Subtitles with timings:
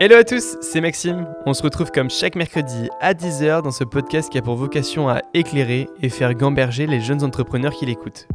[0.00, 1.26] Hello à tous, c'est Maxime.
[1.44, 5.08] On se retrouve comme chaque mercredi à 10h dans ce podcast qui a pour vocation
[5.08, 8.28] à éclairer et faire gamberger les jeunes entrepreneurs qui l'écoutent.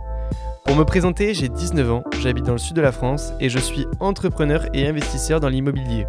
[0.66, 3.60] Pour me présenter, j'ai 19 ans, j'habite dans le sud de la France et je
[3.60, 6.06] suis entrepreneur et investisseur dans l'immobilier.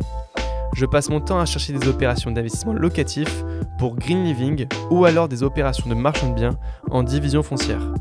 [0.75, 3.45] Je passe mon temps à chercher des opérations d'investissement locatif
[3.79, 6.59] pour Green Living ou alors des opérations de marchand de biens
[6.91, 7.93] en division foncière.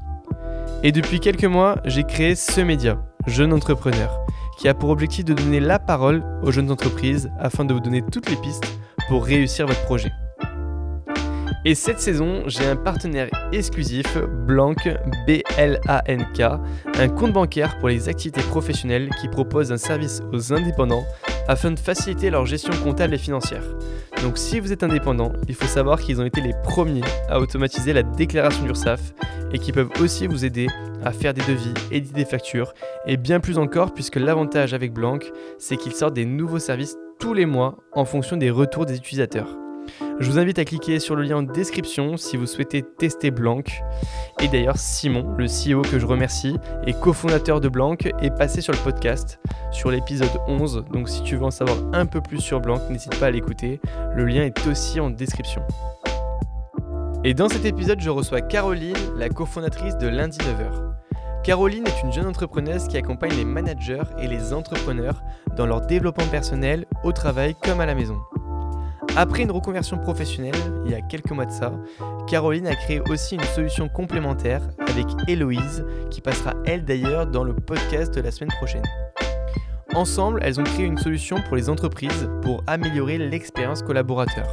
[0.82, 2.98] Et depuis quelques mois, j'ai créé ce média,
[3.28, 4.26] Jeune Entrepreneur,
[4.58, 8.02] qui a pour objectif de donner la parole aux jeunes entreprises afin de vous donner
[8.02, 8.66] toutes les pistes
[9.08, 10.12] pour réussir votre projet.
[11.66, 14.74] Et cette saison, j'ai un partenaire exclusif, Blanc,
[15.28, 16.42] B-L-A-N-K,
[17.00, 21.06] un compte bancaire pour les activités professionnelles qui propose un service aux indépendants
[21.48, 23.64] afin de faciliter leur gestion comptable et financière.
[24.22, 27.94] Donc si vous êtes indépendant, il faut savoir qu'ils ont été les premiers à automatiser
[27.94, 29.14] la déclaration d'URSSAF
[29.52, 30.68] et qui peuvent aussi vous aider
[31.04, 32.74] à faire des devis, éditer des factures
[33.06, 35.20] et bien plus encore puisque l'avantage avec Blanc,
[35.58, 39.63] c'est qu'ils sortent des nouveaux services tous les mois en fonction des retours des utilisateurs.
[40.24, 43.62] Je vous invite à cliquer sur le lien en description si vous souhaitez tester Blanc.
[44.42, 46.56] Et d'ailleurs, Simon, le CEO que je remercie,
[46.88, 49.42] et cofondateur de Blanc, est passé sur le podcast,
[49.74, 50.86] sur l'épisode 11.
[50.94, 53.82] Donc si tu veux en savoir un peu plus sur Blanc, n'hésite pas à l'écouter.
[54.16, 55.62] Le lien est aussi en description.
[57.26, 61.44] Et dans cet épisode, je reçois Caroline, la cofondatrice de Lundi 9h.
[61.44, 65.22] Caroline est une jeune entrepreneuse qui accompagne les managers et les entrepreneurs
[65.58, 68.16] dans leur développement personnel, au travail comme à la maison.
[69.16, 71.72] Après une reconversion professionnelle, il y a quelques mois de ça,
[72.28, 77.54] Caroline a créé aussi une solution complémentaire avec Héloïse, qui passera elle d'ailleurs dans le
[77.54, 78.84] podcast la semaine prochaine.
[79.94, 84.48] Ensemble, elles ont créé une solution pour les entreprises pour améliorer l'expérience collaborateur.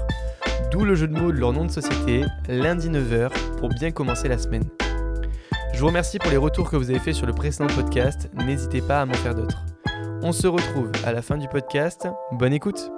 [0.70, 4.28] D'où le jeu de mots de leur nom de société, lundi 9h, pour bien commencer
[4.28, 4.64] la semaine.
[5.72, 8.28] Je vous remercie pour les retours que vous avez fait sur le précédent podcast.
[8.34, 9.64] N'hésitez pas à m'en faire d'autres.
[10.22, 12.06] On se retrouve à la fin du podcast.
[12.32, 12.90] Bonne écoute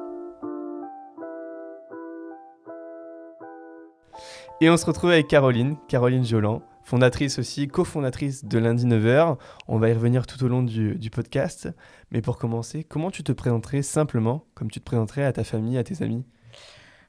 [4.62, 9.36] Et on se retrouve avec Caroline, Caroline Jolan, fondatrice aussi, cofondatrice de Lundi 9h.
[9.66, 11.68] On va y revenir tout au long du, podcast.
[12.12, 15.78] Mais pour commencer, comment tu te présenterais simplement, comme tu te présenterais à ta famille,
[15.78, 16.24] à tes amis?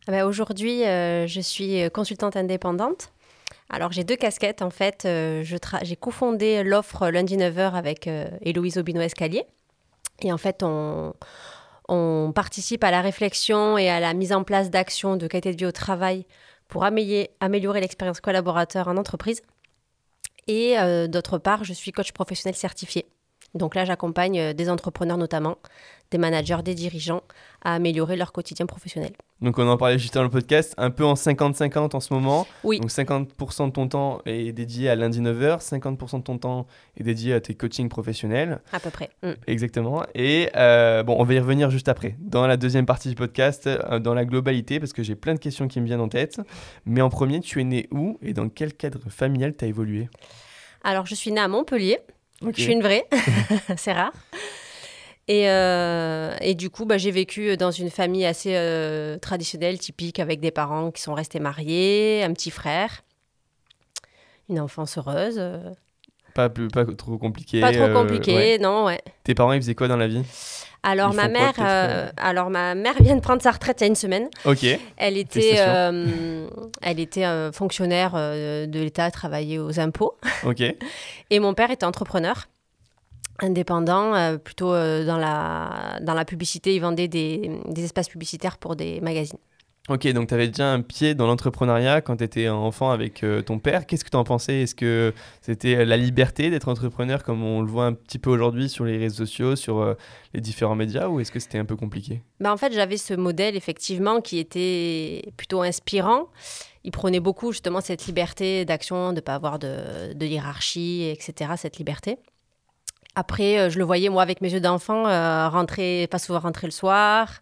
[0.07, 3.13] Ah bah, Aujourd'hui, euh, je suis consultante indépendante.
[3.69, 5.05] Alors j'ai deux casquettes en fait.
[5.05, 9.43] Euh, j'ai cofondé l'offre lundi 9h avec euh, Héloïse Aubino-Escalier.
[10.23, 11.13] Et en fait, on,
[12.33, 15.67] participe à la réflexion et à la mise en place d'actions de qualité de vie
[15.67, 16.25] au travail
[16.73, 19.43] pour améliorer, l'expérience collaborateur en entreprise.
[20.47, 23.05] Et euh, d'autre part, je suis coach professionnel certifié.
[23.53, 25.57] Donc là, j'accompagne des entrepreneurs notamment
[26.13, 27.23] des managers, des dirigeants
[27.63, 29.11] à améliorer leur quotidien professionnel.
[29.41, 32.47] Donc on en parlait juste dans le podcast, un peu en 50-50 en ce moment.
[32.63, 32.79] Oui.
[32.79, 37.03] Donc 50% de ton temps est dédié à lundi 9h, 50% de ton temps est
[37.03, 38.61] dédié à tes coachings professionnels.
[38.71, 39.09] À peu près.
[39.23, 39.31] Mm.
[39.47, 40.03] Exactement.
[40.13, 43.67] Et euh, bon, on va y revenir juste après, dans la deuxième partie du podcast,
[43.67, 46.39] euh, dans la globalité, parce que j'ai plein de questions qui me viennent en tête.
[46.85, 50.09] Mais en premier, tu es né où et dans quel cadre familial tu as évolué?
[50.83, 51.99] Alors je suis née à Montpellier.
[52.45, 53.05] Je suis une vraie,
[53.77, 54.11] c'est rare.
[55.27, 60.19] Et, euh, et, du coup, bah, j'ai vécu dans une famille assez euh, traditionnelle, typique,
[60.19, 63.03] avec des parents qui sont restés mariés, un petit frère,
[64.49, 65.41] une enfance heureuse.
[66.33, 67.61] Pas, pas trop compliqué.
[67.61, 69.01] Pas trop euh, compliqué, non, ouais.
[69.23, 70.23] Tes parents, ils faisaient quoi dans la vie?
[70.85, 71.53] Alors ma mère,
[72.17, 74.27] alors ma mère vient de prendre sa retraite il y a une semaine.
[74.43, 74.65] Ok.
[74.97, 80.17] Elle était, elle était fonctionnaire de l'État, travaillait aux impôts.
[80.45, 80.61] Ok.
[81.29, 82.49] Et mon père était entrepreneur
[83.39, 86.75] indépendant, euh, plutôt euh, dans, la, dans la publicité.
[86.75, 89.39] Ils vendaient des, des espaces publicitaires pour des magazines.
[89.89, 93.41] Ok, donc tu avais déjà un pied dans l'entrepreneuriat quand tu étais enfant avec euh,
[93.41, 93.85] ton père.
[93.85, 94.61] Qu'est-ce que tu en pensais?
[94.61, 98.69] Est-ce que c'était la liberté d'être entrepreneur comme on le voit un petit peu aujourd'hui
[98.69, 99.95] sur les réseaux sociaux, sur
[100.33, 102.21] les différents médias, ou est-ce que c'était un peu compliqué?
[102.39, 106.29] Bah En fait, j'avais ce modèle effectivement qui était plutôt inspirant.
[106.85, 111.51] Il prenait beaucoup justement cette liberté d'action, de ne pas avoir de, de hiérarchie, etc.,
[111.57, 112.19] cette liberté.
[113.15, 116.67] Après, euh, je le voyais, moi, avec mes yeux d'enfant, euh, rentrer, pas souvent rentrer
[116.67, 117.41] le soir.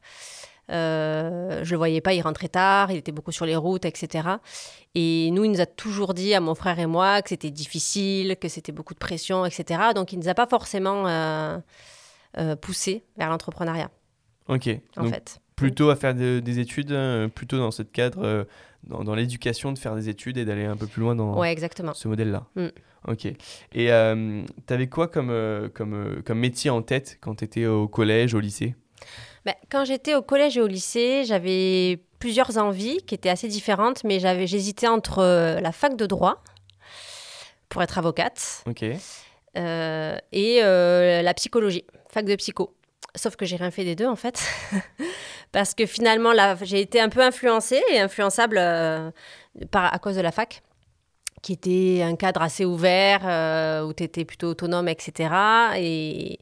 [0.70, 4.28] Euh, je le voyais pas, il rentrait tard, il était beaucoup sur les routes, etc.
[4.96, 8.36] Et nous, il nous a toujours dit, à mon frère et moi, que c'était difficile,
[8.38, 9.82] que c'était beaucoup de pression, etc.
[9.96, 11.60] Donc, il ne nous a pas forcément euh,
[12.62, 13.90] poussé vers l'entrepreneuriat.
[14.48, 14.70] Ok.
[14.98, 15.40] En fait.
[15.56, 16.98] Plutôt à faire des études,
[17.36, 18.48] plutôt dans ce cadre,
[18.84, 21.94] dans, l'éducation, de faire des études et d'aller un peu plus loin dans ouais, exactement.
[21.94, 22.46] ce modèle-là.
[22.56, 22.68] Mm.
[23.08, 23.26] Ok.
[23.26, 27.46] Et euh, tu avais quoi comme, euh, comme, euh, comme métier en tête quand tu
[27.46, 28.76] étais au collège, au lycée?
[29.44, 34.04] Ben, Quand j'étais au collège et au lycée, j'avais plusieurs envies qui étaient assez différentes,
[34.04, 35.24] mais j'hésitais entre
[35.60, 36.44] la fac de droit
[37.70, 38.64] pour être avocate
[39.56, 42.76] et la psychologie, fac de psycho.
[43.16, 44.48] Sauf que j'ai rien fait des deux en fait.
[45.52, 48.58] Parce que finalement, là, j'ai été un peu influencée et influençable
[49.72, 50.62] par, à cause de la fac,
[51.42, 55.34] qui était un cadre assez ouvert, euh, où tu étais plutôt autonome, etc.
[55.78, 56.40] Et,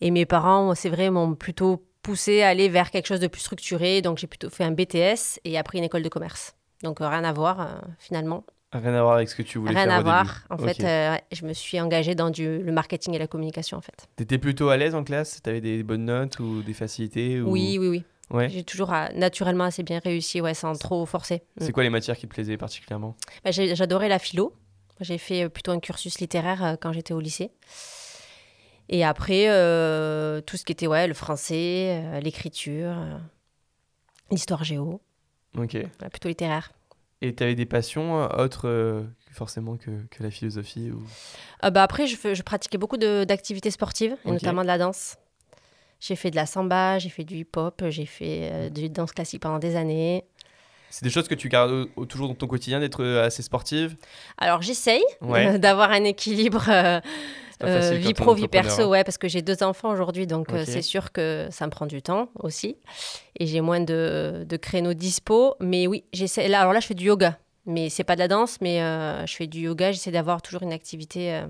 [0.00, 3.40] et mes parents, c'est vrai, m'ont plutôt poussé à aller vers quelque chose de plus
[3.40, 4.02] structuré.
[4.02, 6.54] Donc j'ai plutôt fait un BTS et après une école de commerce.
[6.82, 8.44] Donc euh, rien à voir finalement.
[8.74, 10.46] Rien à voir avec ce que tu voulais Rien faire à au voir.
[10.50, 13.80] En fait, euh, je me suis engagée dans du, le marketing et la communication en
[13.80, 14.08] fait.
[14.16, 15.40] T'étais plutôt à l'aise en classe?
[15.42, 17.50] T'avais des bonnes notes ou des facilités ou...
[17.50, 18.04] Oui, oui, oui.
[18.30, 18.48] Ouais.
[18.48, 21.42] J'ai toujours euh, naturellement assez bien réussi, ouais, sans trop forcer.
[21.60, 21.64] Mm.
[21.64, 23.16] C'est quoi les matières qui te plaisaient particulièrement?
[23.44, 24.54] Bah, J'adorais la philo.
[25.00, 27.50] J'ai fait euh, plutôt un cursus littéraire euh, quand j'étais au lycée.
[28.88, 32.94] Et après, euh, tout ce qui était ouais, le français, euh, l'écriture,
[34.30, 35.00] l'histoire géo,
[35.56, 35.72] Ok.
[35.98, 36.72] voilà, plutôt littéraire.
[37.22, 41.02] Et t'avais des passions autres forcément que, que la philosophie ou...
[41.64, 45.16] Euh, bah, après, je, je pratiquais beaucoup d'activités sportives, et notamment de la danse.
[46.06, 49.12] J'ai fait de la samba, j'ai fait du hip-hop, j'ai fait euh, de la danse
[49.12, 50.24] classique pendant des années.
[50.90, 53.96] C'est des choses que tu gardes au- toujours dans ton quotidien d'être euh, assez sportive?
[54.36, 55.54] Alors j'essaye Ouais.
[55.54, 57.00] euh, d'avoir un équilibre euh,
[57.62, 60.82] euh, vie pro, vie perso, ouais, parce que j'ai deux enfants aujourd'hui, donc euh, c'est
[60.82, 62.76] sûr que ça me prend du temps aussi.
[63.40, 65.54] Et j'ai moins de, de créneaux dispo.
[65.58, 66.48] Mais oui, j'essaie.
[66.48, 67.38] Là, alors là, je fais du yoga.
[67.64, 68.78] Mais c'est pas de la danse, mais
[69.26, 69.90] je fais du yoga.
[69.90, 71.42] J'essaie d'avoir toujours une activité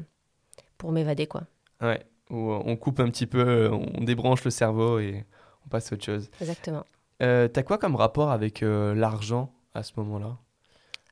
[0.79, 1.43] pour m'évader, quoi.
[1.83, 2.01] Ouais.
[2.31, 5.25] Où euh, on coupe un petit peu, euh, on débranche le cerveau et
[5.67, 6.31] on passe à autre chose.
[6.41, 6.85] Exactement.
[7.23, 10.39] Euh, T'as quoi comme rapport avec euh, l'argent à ce moment-là?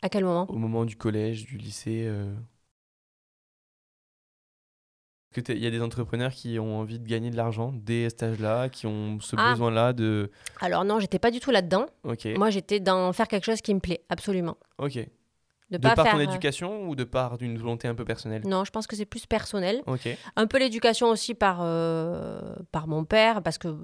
[0.03, 0.47] À quel moment?
[0.50, 2.35] Au moment du collège, du lycée euh?
[5.35, 8.69] Qu'il y a des entrepreneurs qui ont envie de gagner de l'argent dès cet âge-là,
[8.69, 9.50] qui ont ce Ah.
[9.53, 10.31] besoin-là de...
[10.61, 11.87] Alors non, j'étais pas du tout là-dedans.
[12.05, 14.59] Ok, Moi, j'étais dans faire quelque chose qui me plaît, absolument.
[14.79, 14.99] ok.
[15.73, 16.15] De, De pas par faire.
[16.15, 18.43] ton euh, éducation ou de par d'une volonté un peu personnelle?
[18.47, 19.81] Non, je pense que c'est plus personnel.
[20.37, 22.41] Un peu l'éducation aussi par, euh,
[22.73, 23.75] par mon père, parce que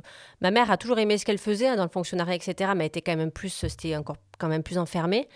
[0.42, 2.72] ma mère a toujours aimé ce qu'elle faisait hein, dans le fonctionnariat, etc.
[2.76, 5.28] Mais elle était quand même plus, c'était encore quand même plus enfermée.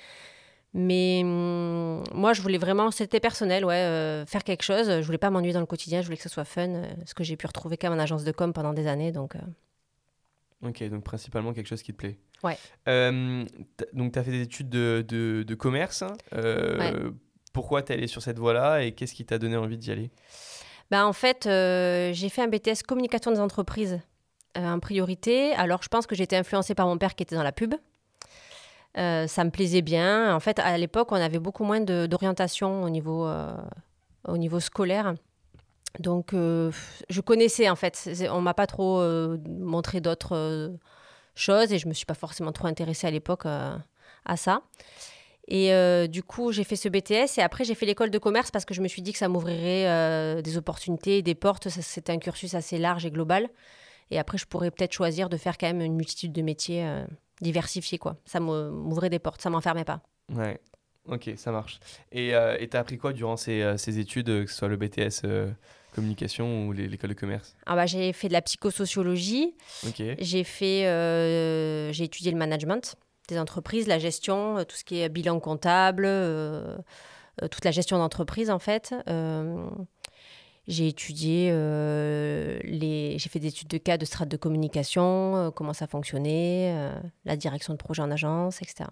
[0.74, 4.86] Mais hum, moi, je voulais vraiment, c'était personnel, ouais, euh, faire quelque chose.
[4.88, 7.24] Je voulais pas m'ennuyer dans le quotidien, je voulais que ce soit fun, ce que
[7.24, 9.10] j'ai pu retrouver quand même en agence de com pendant des années.
[9.12, 9.38] Donc, euh,
[10.62, 12.18] ok, donc principalement quelque chose qui te plaît.
[12.42, 12.56] Ouais.
[12.88, 13.44] Euh,
[13.92, 16.02] donc tu as fait des études de, de, de commerce.
[16.02, 16.14] hein.
[16.34, 17.10] Euh,
[17.52, 20.10] Pourquoi t'es allé sur cette voie-là et qu'est-ce qui t'a donné envie d'y aller?
[20.90, 24.00] Bah, en fait, euh, j'ai fait un BTS communication des entreprises
[24.54, 25.52] en priorité.
[25.54, 27.74] Alors, je pense que été influencée par mon père qui était dans la pub.
[28.94, 30.34] Ça me plaisait bien.
[30.34, 33.26] En fait, à l'époque, on avait beaucoup moins d'orientation au, niveau,
[34.28, 35.14] au niveau scolaire.
[35.98, 36.70] Donc, euh,
[37.10, 38.08] je connaissais, en fait.
[38.30, 40.68] On m'a pas trop euh, montré d'autres euh,
[41.34, 44.62] choses et je me suis pas forcément trop intéressée à l'époque à ça.
[45.48, 45.72] Et
[46.08, 48.74] du coup, j'ai fait ce BTS et après, j'ai fait l'école de commerce parce que
[48.74, 51.68] je me suis dit que ça m'ouvrirait des opportunités, des portes.
[51.68, 53.48] C'était un cursus assez large et global.
[54.10, 56.86] Et après, je pourrais peut-être choisir de faire quand même une multitude de métiers
[57.40, 57.98] diversifiés.
[57.98, 58.16] Quoi.
[58.24, 60.00] Ça m'ou- m'ouvrait des portes, ça m'enfermait pas.
[61.08, 61.80] Ok, ça marche.
[62.10, 64.68] Et euh, et t'as appris quoi durant ces, euh, ces études, euh, que ce soit
[64.68, 65.50] le BTS euh,
[65.94, 67.54] communication ou l'école de commerce?
[67.66, 69.54] Ah bah, j'ai fait de la psychosociologie,
[69.86, 72.96] Ok, j'ai fait, euh, j'ai étudié le management
[73.28, 76.02] des entreprises, la gestion, tout ce qui est bilan comptable,
[77.50, 78.94] toute la gestion d'entreprise en fait.
[80.68, 81.50] J'ai étudié
[82.64, 86.90] les, j'ai fait des études de cas de strates de communication, comment ça fonctionnait,
[87.24, 88.88] la direction de projet en agence, etc.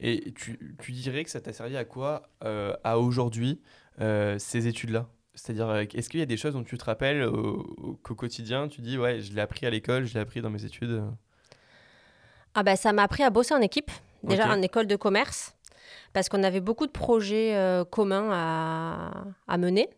[0.00, 3.60] et tu, tu dirais que ça t'a servi à quoi euh, à aujourd'hui
[4.00, 5.06] euh, ces études-là?
[5.34, 8.14] C'est-à-dire, euh, est-ce qu'il y a des choses dont tu te rappelles au- au- qu'au
[8.14, 11.02] quotidien, tu dis, ouais, je l'ai appris à l'école, je l'ai appris dans mes études.
[12.54, 13.90] Ah bah, ça m'a appris à bosser en équipe,
[14.24, 15.54] déjà en école de commerce,
[16.12, 19.88] parce qu'on avait beaucoup de projets euh, communs à, à mener.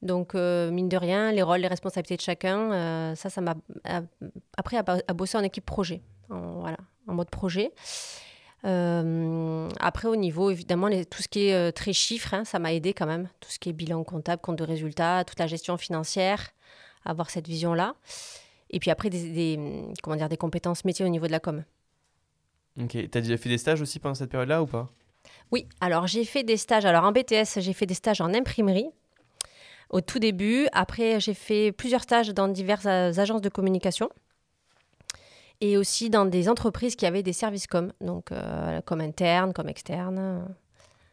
[0.00, 3.54] Donc, euh, mine de rien, les rôles, les responsabilités de chacun, euh, ça, ça m'a
[4.56, 7.70] appris à, à bosser en équipe projet, en, voilà, en mode projet.
[8.64, 12.58] Euh, après, au niveau, évidemment, les- tout ce qui est euh, très chiffres, hein, ça
[12.58, 13.28] m'a aidé quand même.
[13.40, 16.50] Tout ce qui est bilan comptable, compte de résultats, toute la gestion financière,
[17.04, 17.94] avoir cette vision-là.
[18.70, 21.64] Et puis après, des, des- comment dire, des compétences métiers au niveau de la com.
[22.80, 24.88] Ok, t'as déjà fait des stages aussi pendant cette période-là ou pas?
[25.50, 26.84] Oui, alors j'ai fait des stages.
[26.86, 28.88] Alors en BTS, j'ai fait des stages en imprimerie
[29.90, 30.66] au tout début.
[30.72, 34.08] Après, j'ai fait plusieurs stages dans diverses euh, agences de communication
[35.62, 39.68] et aussi dans des entreprises qui avaient des services com, donc euh, comme interne, comme
[39.68, 40.44] externe.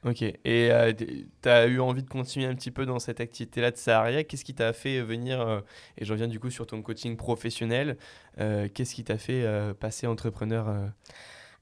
[0.05, 3.69] Ok, et euh, t- t'as eu envie de continuer un petit peu dans cette activité-là
[3.71, 4.23] de salariat?
[4.23, 5.59] Qu'est-ce qui t'a fait venir, euh,
[5.97, 7.97] et j'en viens du coup sur ton coaching professionnel,
[8.39, 10.87] euh, qu'est-ce qui t'a fait euh, passer entrepreneur euh,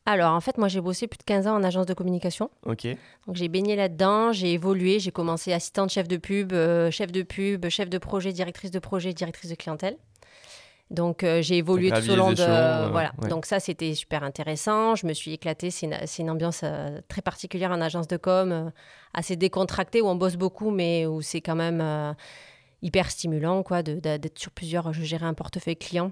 [0.05, 2.51] Alors en fait, moi j'ai bossé plus de 15 ans en agence de communication.
[2.65, 2.85] Ok,
[3.25, 7.23] Donc j'ai baigné là-dedans, j'ai évolué, j'ai commencé assistante chef de pub, euh, chef de
[7.23, 9.97] pub, chef de projet, directrice de projet, directrice de clientèle.
[10.89, 12.43] Donc j'ai évolué tout au long de
[12.91, 13.11] voilà.
[13.21, 13.29] ouais.
[13.29, 14.95] Donc ça c'était super intéressant.
[14.95, 15.71] Je me suis éclatée.
[15.71, 15.87] C'est
[16.19, 18.69] une, ambiance euh, très particulière en agence de com, euh,
[19.13, 22.13] assez décontractée où on bosse beaucoup, mais où c'est quand même euh,
[22.81, 24.93] hyper stimulant quoi, d'être sur plusieurs.
[24.93, 26.11] Je gérais un portefeuille client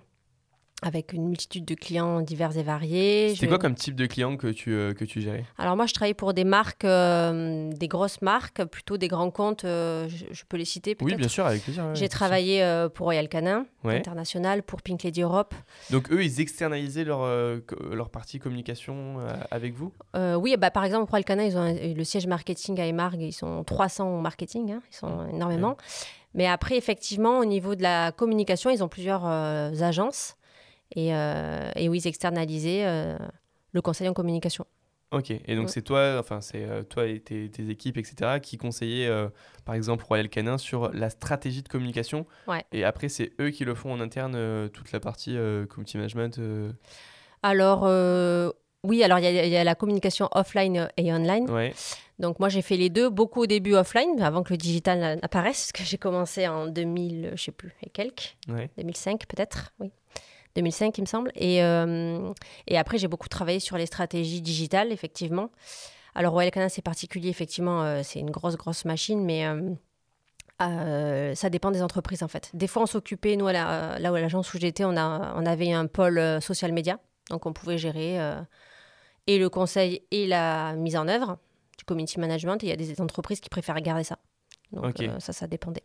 [0.85, 3.29] avec une multitude de clients divers et variés.
[3.29, 5.45] C'était Je- quoi comme type de client que tu, euh, que tu gérais?
[5.57, 9.65] Alors moi, je travaille pour des marques, euh, des grosses marques, plutôt des grands comptes.
[9.65, 10.95] euh, je, je peux les citer.
[11.01, 11.83] Oui, bien sûr, avec plaisir.
[11.85, 13.97] ouais, J'ai travaillé euh, pour Royal Canin Ouais.
[13.97, 15.53] International, pour Pink Lady Europe.
[15.91, 17.21] Donc eux, ils externalisaient leur,
[17.91, 19.17] leur partie communication
[19.51, 19.91] avec vous?
[20.15, 23.21] Oui, bah, par exemple, Royal Canin, ils ont un- le siège marketing à Emargues.
[23.21, 25.77] Ils sont 300 au marketing, hein, ils sont énormément.
[26.33, 30.35] Mais après, effectivement, au niveau de la communication, ils ont plusieurs agences.
[30.93, 33.17] Et, euh, et oui, ils externalisaient euh,
[33.73, 34.65] le conseil en communication.
[35.11, 35.71] Ok, et donc Ouais.
[35.71, 39.29] c'est toi, enfin c'est euh, toi et tes, tes équipes, etc., qui conseillaient, euh,
[39.63, 42.25] par exemple, Royal Canin sur la stratégie de communication.
[42.47, 42.65] Ouais.
[42.71, 45.97] Et après, c'est eux qui le font en interne, euh, toute la partie euh, community
[45.97, 46.39] management.
[47.43, 47.83] Alors,
[48.83, 51.49] oui, alors il y, a- il y a la communication offline et online.
[51.49, 51.73] Ouais,
[52.19, 55.71] Donc moi j'ai fait les deux, beaucoup au début offline, avant que le digital n'apparaisse,
[55.71, 58.69] parce que j'ai commencé en 2000, je sais plus, et quelques, ouais.
[58.77, 59.91] 2005 peut-être, oui.
[60.55, 61.31] 2005 il me semble.
[61.35, 62.31] Et, euh,
[62.67, 65.49] et après j'ai beaucoup travaillé sur les stratégies digitales, effectivement.
[66.15, 69.45] Alors Royal Canin c'est particulier, effectivement, euh, c'est une grosse, grosse machine, mais
[70.61, 72.49] euh, ça dépend des entreprises en fait.
[72.53, 75.33] Des fois on s'occupait, nous à la- là où à l'agence où j'étais, on, a,
[75.35, 78.39] on avait un pôle euh, social media, donc on pouvait gérer euh,
[79.27, 81.37] et le conseil et la mise en œuvre
[81.77, 82.63] du community management.
[82.63, 84.17] Et il y a des entreprises qui préfèrent garder ça.
[84.71, 85.83] Donc ça, ça dépendait.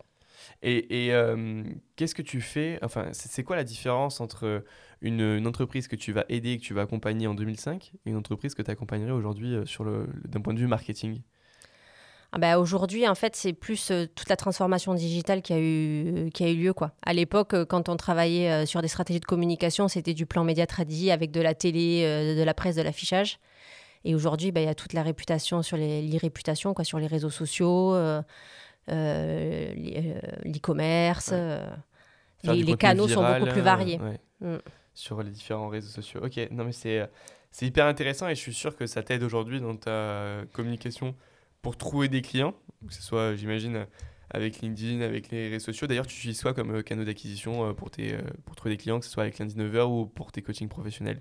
[0.63, 1.63] Et, euh,
[1.97, 4.65] qu'est-ce que tu fais Enfin, c'est quoi la différence entre
[5.01, 8.55] une, entreprise que tu vas aider, que tu vas accompagner en 2005, et une entreprise
[8.55, 11.23] que tu accompagnerais aujourd'hui euh, sur le, d'un point de vue marketing?
[12.33, 16.31] Ah bah, Aujourd'hui, en fait, c'est plus euh, toute la transformation digitale qui a eu,
[16.33, 16.73] qui a eu lieu.
[16.75, 16.93] Quoi.
[17.03, 21.11] À l'époque, quand on travaillait sur des stratégies de communication, c'était du plan média tradit
[21.11, 22.03] avec de la télé,
[22.37, 23.39] de la presse, de l'affichage.
[24.05, 27.07] Et aujourd'hui, bah, il y a toute la réputation sur les l'e-réputation, quoi, sur les
[27.07, 27.95] réseaux sociaux,
[28.89, 29.75] euh, euh,
[30.45, 31.29] l'e- l'e-commerce.
[31.29, 31.35] Ouais.
[31.39, 31.71] euh,
[32.45, 33.99] les, canaux sont beaucoup plus variés.
[34.01, 34.57] ouais, Mm.
[34.95, 36.21] Sur les différents réseaux sociaux.
[36.25, 37.09] Ok, non mais c'est,
[37.51, 41.15] c'est hyper intéressant et je suis sûr que ça t'aide aujourd'hui dans ta communication
[41.63, 42.55] pour trouver des clients,
[42.87, 43.87] que ce soit, j'imagine,
[44.31, 45.87] avec LinkedIn, avec les réseaux sociaux.
[45.87, 49.11] D'ailleurs, tu utilises quoi comme canaux d'acquisition pour, tes, pour trouver des clients, que ce
[49.13, 51.19] soit avec Lundi 9h ou pour tes coachings professionnels?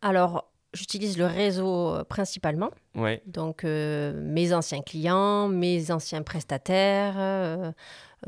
[0.00, 2.70] Alors, j'utilise le réseau euh, principalement.
[2.94, 7.72] Ouais, Donc, euh, mes anciens clients, mes anciens prestataires, euh,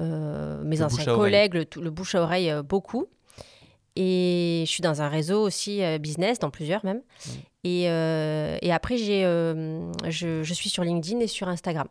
[0.01, 3.07] euh, mes Le anciens collègues, le, bouche à oreille, beaucoup.
[3.97, 7.01] Et je suis dans un réseau aussi business, dans plusieurs même.
[7.63, 11.87] Et, et après, j'ai, je, je suis sur LinkedIn et sur Instagram.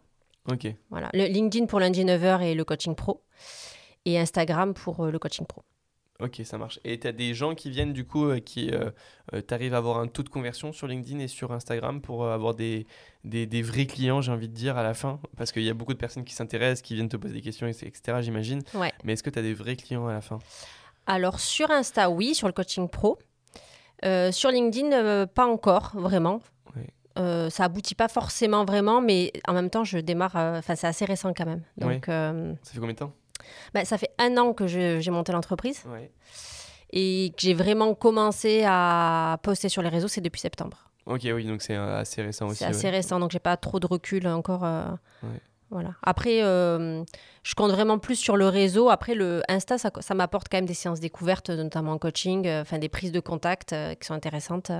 [0.51, 0.67] ok.
[0.89, 1.09] Voilà.
[1.13, 3.23] Le LinkedIn pour lundi 9h et le coaching pro.
[4.05, 5.63] Et Instagram pour le coaching pro.
[6.23, 6.79] Ok, ça marche.
[6.85, 8.91] Et tu as des gens qui viennent du coup, euh, qui euh,
[9.41, 12.53] t'arrives à avoir un taux de conversion sur LinkedIn et sur Instagram pour euh, avoir
[12.55, 12.87] des,
[13.25, 15.19] des, des vrais clients, j'ai envie de dire, à la fin?
[15.35, 17.67] Parce qu'il y a beaucoup de personnes qui s'intéressent, qui viennent te poser des questions,
[17.67, 18.61] etc., j'imagine.
[18.73, 18.93] Ouais.
[19.03, 20.39] Mais est-ce que tu as des vrais clients à la fin?
[21.07, 23.19] Alors, sur Insta, oui, sur le coaching pro.
[24.05, 26.39] Euh, sur LinkedIn, euh, pas encore, vraiment.
[26.75, 26.87] Ouais.
[27.19, 30.35] Euh, ça aboutit pas forcément vraiment, mais en même temps, je démarre.
[30.37, 31.63] euh, Enfin, c'est assez récent quand même.
[31.77, 33.13] Donc, euh, Ça fait combien de temps?
[33.73, 36.11] Bah, ça fait un an que j'ai monté l'entreprise Ouais.
[36.91, 40.89] et que j'ai vraiment commencé à poster sur les réseaux, c'est depuis septembre.
[41.05, 42.59] Ok, oui, donc c'est euh, assez récent aussi.
[42.59, 42.91] C'est assez ouais.
[42.91, 44.63] récent, donc j'ai pas trop de recul encore.
[44.63, 44.85] euh,
[45.23, 45.39] Ouais.
[45.69, 45.95] Voilà.
[46.03, 47.03] Après, euh,
[47.41, 48.89] je compte vraiment plus sur le réseau.
[48.91, 52.63] Après, le Insta, ça, ça m'apporte quand même des séances découvertes, notamment en coaching, euh,
[52.77, 54.71] des prises de contact qui sont intéressantes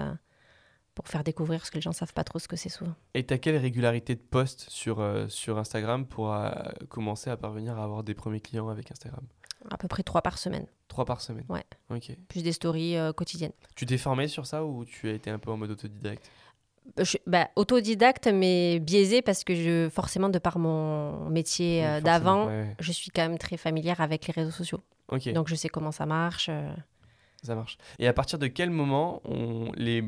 [0.95, 2.93] pour faire découvrir, parce que les gens savent pas trop ce que c'est souvent.
[3.13, 6.51] Et tu as quelle régularité de posts sur, euh, sur Instagram pour euh,
[6.89, 9.25] commencer à parvenir à avoir des premiers clients avec Instagram?
[9.71, 11.63] À peu près trois par semaine, Trois par semaine Ouais.
[11.89, 12.11] Ok.
[12.27, 13.53] plus des stories euh, quotidiennes.
[13.75, 16.29] Tu t'es formé sur ça ou tu as été un peu en mode autodidacte?
[16.97, 22.47] Je, bah, autodidacte, mais biaisé parce que je, forcément, de par mon métier Oui, d'avant,
[22.47, 24.81] ouais, je suis quand même très familière avec les réseaux sociaux.
[25.07, 25.31] Ok.
[25.31, 26.49] Donc, je sais comment ça marche.
[27.41, 27.77] Ça marche.
[27.99, 30.03] Et à partir de quel moment on, les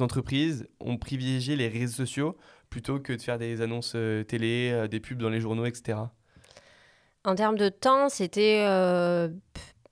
[0.00, 2.36] entreprises ont privilégié les réseaux sociaux
[2.70, 5.98] plutôt que de faire des annonces euh, télé, euh, des pubs dans les journaux, etc.
[7.24, 9.28] En termes de temps, c'était euh,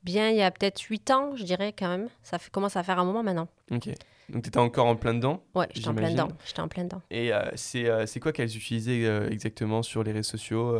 [0.03, 2.09] bien il y a peut-être 8 ans, je dirais quand même.
[2.23, 3.49] Ça fait, commence à faire un moment maintenant.
[3.71, 3.89] Ok.
[4.29, 5.43] Donc tu étais encore en plein dedans.
[5.55, 6.29] Ouais, j'étais en plein dedans.
[6.45, 7.01] J'étais en plein dedans.
[7.11, 10.77] Et euh, c'est euh, quoi qu'elles utilisaient exactement sur les réseaux sociaux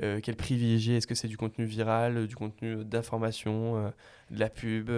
[0.00, 0.96] Qu'elles privilégiaient?
[0.96, 3.92] Est-ce que c'est du contenu viral, du contenu d'information,
[4.30, 4.90] de la pub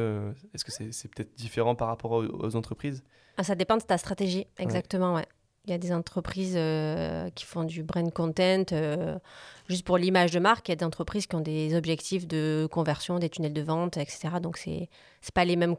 [0.55, 3.05] Est-ce que c'est peut-être différent par rapport aux, aux entreprises?
[3.37, 5.27] Ah, ça dépend de ta stratégie, exactement, ouais.
[5.67, 9.19] Il y a des entreprises euh, qui font du brand content euh,
[9.67, 10.69] juste pour l'image de marque.
[10.69, 13.97] Il y a des entreprises qui ont des objectifs de conversion, des tunnels de vente,
[13.97, 14.29] etc.
[14.43, 14.89] Donc, ce n'est
[15.33, 15.75] pas les mêmes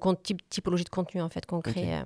[0.49, 2.01] typologies de contenu en fait, qu'on crée.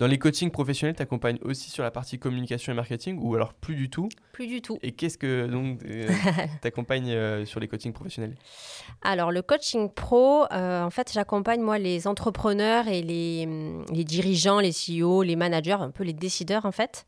[0.00, 3.52] Dans les coachings professionnels, tu accompagnes aussi sur la partie communication et marketing ou alors
[3.52, 4.08] plus du tout?
[4.32, 4.78] Plus du tout.
[4.80, 6.08] Et qu'est-ce que donc euh,
[6.62, 8.34] tu accompagnes euh, sur les coachings professionnels?
[9.02, 14.04] Alors le coaching pro, euh, en fait, j'accompagne moi les entrepreneurs et les, hum, les,
[14.04, 17.04] dirigeants, les CEO, les managers, un peu les décideurs en fait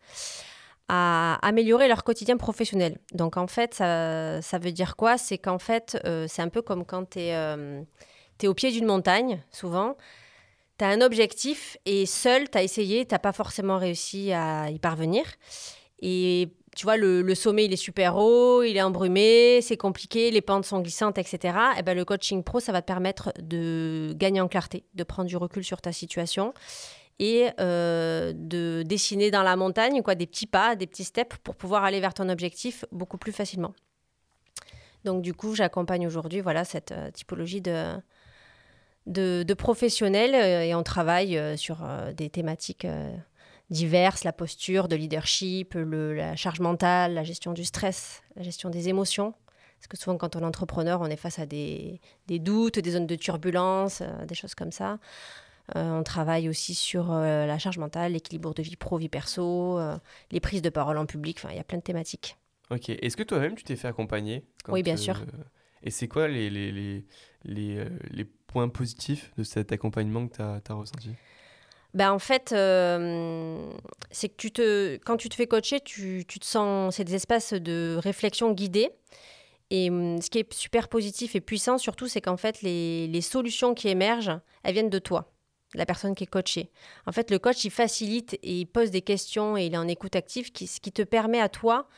[0.89, 2.99] à améliorer leur quotidien professionnel.
[3.15, 5.17] Donc en fait, ça, ça veut dire quoi?
[5.17, 5.97] C'est qu'en fait,
[6.29, 7.31] c'est un peu comme quand tu es,
[8.43, 9.97] es, au pied d'une montagne, souvent
[10.79, 14.79] tu as un objectif et seul, tu as essayé, tu pas forcément réussi à y
[14.79, 15.25] parvenir.
[16.01, 20.41] Et tu vois, le, sommet, il est super haut, il est embrumé, c'est compliqué, les
[20.41, 21.57] pentes sont glissantes, etc.
[21.79, 25.29] Et ben, le coaching pro, ça va te permettre de gagner en clarté, de prendre
[25.29, 26.55] du recul sur ta situation
[27.19, 31.57] et euh, de dessiner dans la montagne quoi, des petits pas, des petits steps pour
[31.57, 33.75] pouvoir aller vers ton objectif beaucoup plus facilement.
[35.05, 37.95] Donc du coup, j'accompagne aujourd'hui voilà, cette euh, typologie de,
[39.07, 42.87] de, professionnels euh, et on travaille euh, sur euh, des thématiques
[43.71, 48.89] diverses, la posture, de leadership, la charge mentale, la gestion du stress, la gestion des
[48.89, 49.35] émotions.
[49.79, 53.07] Parce que souvent, quand on est entrepreneur, on est face à des, doutes, des zones
[53.07, 54.99] de turbulence, des choses comme ça.
[55.75, 59.81] on travaille aussi sur la charge mentale, l'équilibre de vie pro, vie perso,
[60.31, 61.39] les prises de parole en public.
[61.41, 62.37] Enfin, il y a plein de thématiques.
[62.71, 62.91] Ok.
[62.91, 65.25] Est-ce que toi-même, tu t'es fait accompagner Oui, bien sûr.
[65.83, 67.05] Et c'est quoi les, les, les,
[67.45, 71.11] les, les points positifs de cet accompagnement que tu as, ressenti?
[71.95, 73.71] Ben en fait, euh,
[74.11, 78.53] c'est que quand tu te fais coacher, tu, te sens, c'est des espaces de réflexion
[78.53, 78.91] guidée.
[79.71, 83.21] Et hum, ce qui est super positif et puissant surtout, c'est qu'en fait, les, les,
[83.21, 85.33] solutions qui émergent, elles viennent de toi,
[85.75, 86.71] la personne qui est coachée.
[87.07, 89.89] En fait, le coach, il facilite et il pose des questions et il est en
[89.89, 91.89] écoute active, ce qui te permet à toi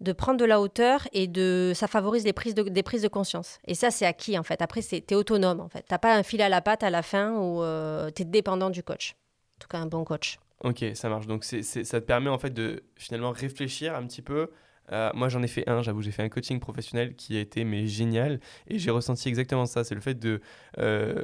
[0.00, 3.08] de prendre de la hauteur et de ça favorise les prises de, des prises de
[3.08, 3.58] conscience.
[3.66, 4.60] Et ça, c'est acquis en fait.
[4.60, 5.84] Après, tu es autonome en fait.
[5.88, 8.70] Tu pas un fil à la patte à la fin où euh, tu es dépendant
[8.70, 9.16] du coach.
[9.56, 10.38] En tout cas, un bon coach.
[10.62, 11.26] Ok, ça marche.
[11.26, 14.50] Donc, c'est ça te permet en fait de finalement réfléchir un petit peu.
[14.92, 17.64] Euh, moi, j'en ai fait un, j'avoue, j'ai fait un coaching professionnel qui a été
[17.64, 19.82] mais génial et j'ai ressenti exactement ça.
[19.82, 20.40] C'est le fait de.
[20.78, 21.22] Euh,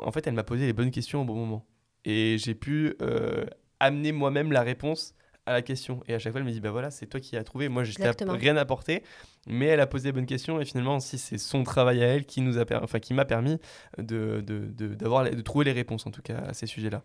[0.00, 1.64] en fait, elle m'a posé les bonnes questions au bon moment
[2.04, 2.96] et j'ai pu
[3.80, 5.14] amener moi-même la réponse
[5.48, 6.00] à la question.
[6.06, 7.68] Et à chaque fois, elle me dit, bah voilà, c'est toi qui as trouvé.
[7.68, 9.02] Moi, je n'ai rien apporté,
[9.46, 10.60] mais elle a posé les bonnes questions.
[10.60, 13.58] Et finalement, si c'est son travail à elle qui nous a, enfin, qui m'a permis
[13.96, 17.02] de, de, de, de, trouver les réponses, en tout cas, à ces sujets-là.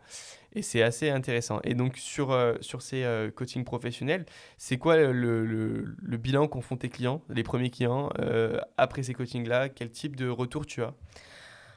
[0.53, 1.61] Et c'est assez intéressant.
[1.63, 4.25] Et donc, sur, euh, sur ces euh, coachings professionnels,
[4.57, 9.03] c'est quoi le, le, le bilan qu'ont font tes clients, les premiers clients, euh, après
[9.03, 9.69] ces coachings-là?
[9.69, 10.93] Quel type de retour tu as?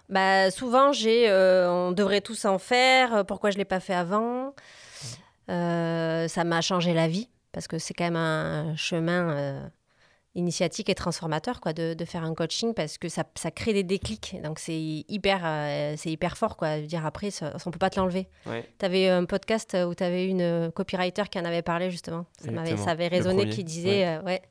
[0.08, 1.30] Bah, souvent, j'ai
[1.68, 4.54] on devrait tous en faire, pourquoi je ne l'ai pas fait avant?
[5.48, 9.66] Ça m'a changé la vie parce que c'est quand même un chemin euh,
[10.34, 13.82] initiatique et transformateur quoi, de, de, faire un coaching parce que ça, ça crée des
[13.82, 14.36] déclics.
[14.44, 16.58] Donc c'est hyper, euh, c'est hyper fort.
[16.58, 16.80] Quoi.
[16.80, 18.28] dire, après, ça, on ne peut pas te l'enlever.
[18.44, 22.26] Tu avais un podcast où tu avais une copywriter qui en avait parlé justement.
[22.38, 24.42] Ça, avait, ça avait résonné, qui disait, ouais.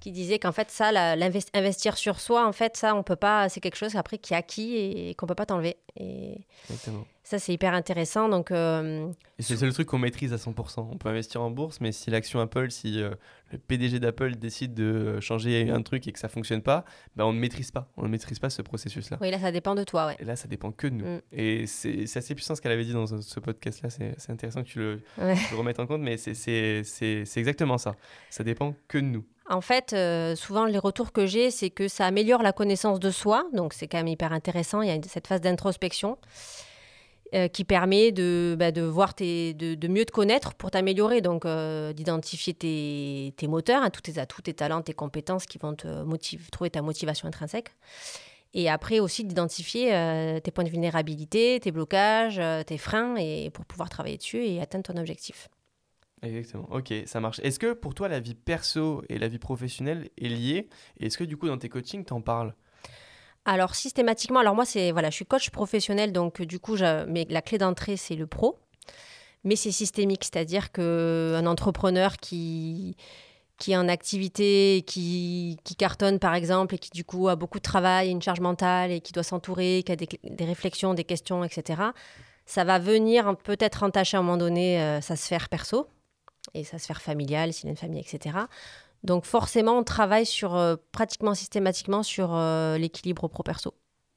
[0.00, 3.60] qui disait qu'en fait, ça, l'investir sur soi, en fait, ça, on peut pas, c'est
[3.60, 5.76] quelque chose après qui est acquis et, qu'on peut pas t'enlever.
[5.96, 6.40] Et...
[6.68, 7.06] Exactement.
[7.26, 8.28] Ça, c'est hyper intéressant.
[8.28, 9.10] Donc, euh,
[9.40, 10.88] c'est le truc qu'on maîtrise à 100%.
[10.92, 13.10] On peut investir en bourse, mais si l'action Apple, si euh,
[13.50, 16.84] le PDG d'Apple décide de changer un truc et que ça fonctionne pas,
[17.16, 17.90] ben on ne maîtrise pas.
[17.96, 19.18] On ne maîtrise pas ce processus-là.
[19.20, 20.06] Oui, là, ça dépend de toi.
[20.06, 20.16] Ouais.
[20.20, 21.04] Et là, ça dépend que de nous.
[21.04, 21.20] Mm.
[21.32, 23.90] Et c'est assez puissant ce qu'elle avait dit dans ce podcast-là.
[23.90, 25.00] C'est intéressant que tu le,
[25.56, 26.84] remettes en compte, mais c'est
[27.34, 27.96] exactement ça.
[28.30, 29.24] Ça dépend que de nous.
[29.50, 33.10] En fait, euh, souvent les retours que j'ai, c'est que ça améliore la connaissance de
[33.10, 34.80] soi, donc c'est quand même hyper intéressant.
[34.82, 36.18] Il y a cette phase d'introspection.
[37.34, 41.44] Euh, qui permet de, bah, de, voir tes, de, mieux te connaître pour t'améliorer, donc
[41.44, 45.74] euh, d'identifier tes, tes, moteurs, hein, tous tes atouts, tes talents, tes compétences qui vont
[45.74, 47.74] te motiver, trouver ta motivation intrinsèque.
[48.54, 53.64] Et après aussi d'identifier euh, tes points de vulnérabilité, tes blocages, tes freins, et pour
[53.64, 55.48] pouvoir travailler dessus et atteindre ton objectif.
[56.22, 57.40] Exactement, ok, ça marche.
[57.40, 60.68] Est-ce que pour toi la vie perso et la vie professionnelle est liée?
[61.00, 62.54] Est-ce que du coup dans tes coachings, t'en parles?
[63.46, 66.76] Alors systématiquement, alors moi c'est voilà, je suis coach professionnel donc du coup
[67.08, 68.58] mais la clé d'entrée c'est le pro.
[69.44, 72.96] Mais c'est systémique, c'est-à-dire que entrepreneur qui
[73.58, 77.58] qui est en activité, qui, qui, cartonne par exemple, et qui du coup a beaucoup
[77.58, 80.08] de travail, une charge mentale, et qui doit s'entourer, qui a des,
[80.40, 81.82] réflexions, des questions, etc.,
[82.44, 85.88] ça va venir peut-être entacher à un moment donné euh, sa sphère perso,
[86.54, 88.36] et sa sphère familiale, s'il a une famille, etc.
[89.02, 93.74] Donc forcément, on travaille sur, euh, pratiquement systématiquement sur euh, l'équilibre pro-perso.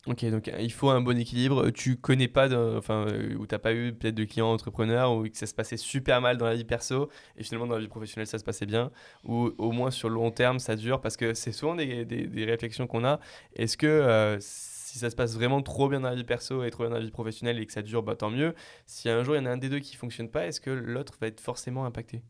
[0.07, 1.69] Ok, donc euh, il faut un bon équilibre.
[1.71, 5.27] Tu connais pas, de, enfin, euh, ou t'as pas eu peut-être de clients entrepreneurs ou
[5.27, 7.89] que ça se passait super mal dans la vie perso et finalement dans la vie
[7.89, 8.91] professionnelle ça se passait bien,
[9.25, 11.01] ou au moins sur le long terme ça dure?
[11.01, 13.19] Parce que c'est souvent des, des, des réflexions qu'on a.
[13.53, 16.71] Est-ce que euh, si ça se passe vraiment trop bien dans la vie perso et
[16.71, 18.55] trop bien dans la vie professionnelle et que ça dure, bah, tant mieux.
[18.85, 20.71] Si un jour il y en a un des deux qui fonctionne pas, est-ce que
[20.71, 22.23] l'autre va être forcément impacté?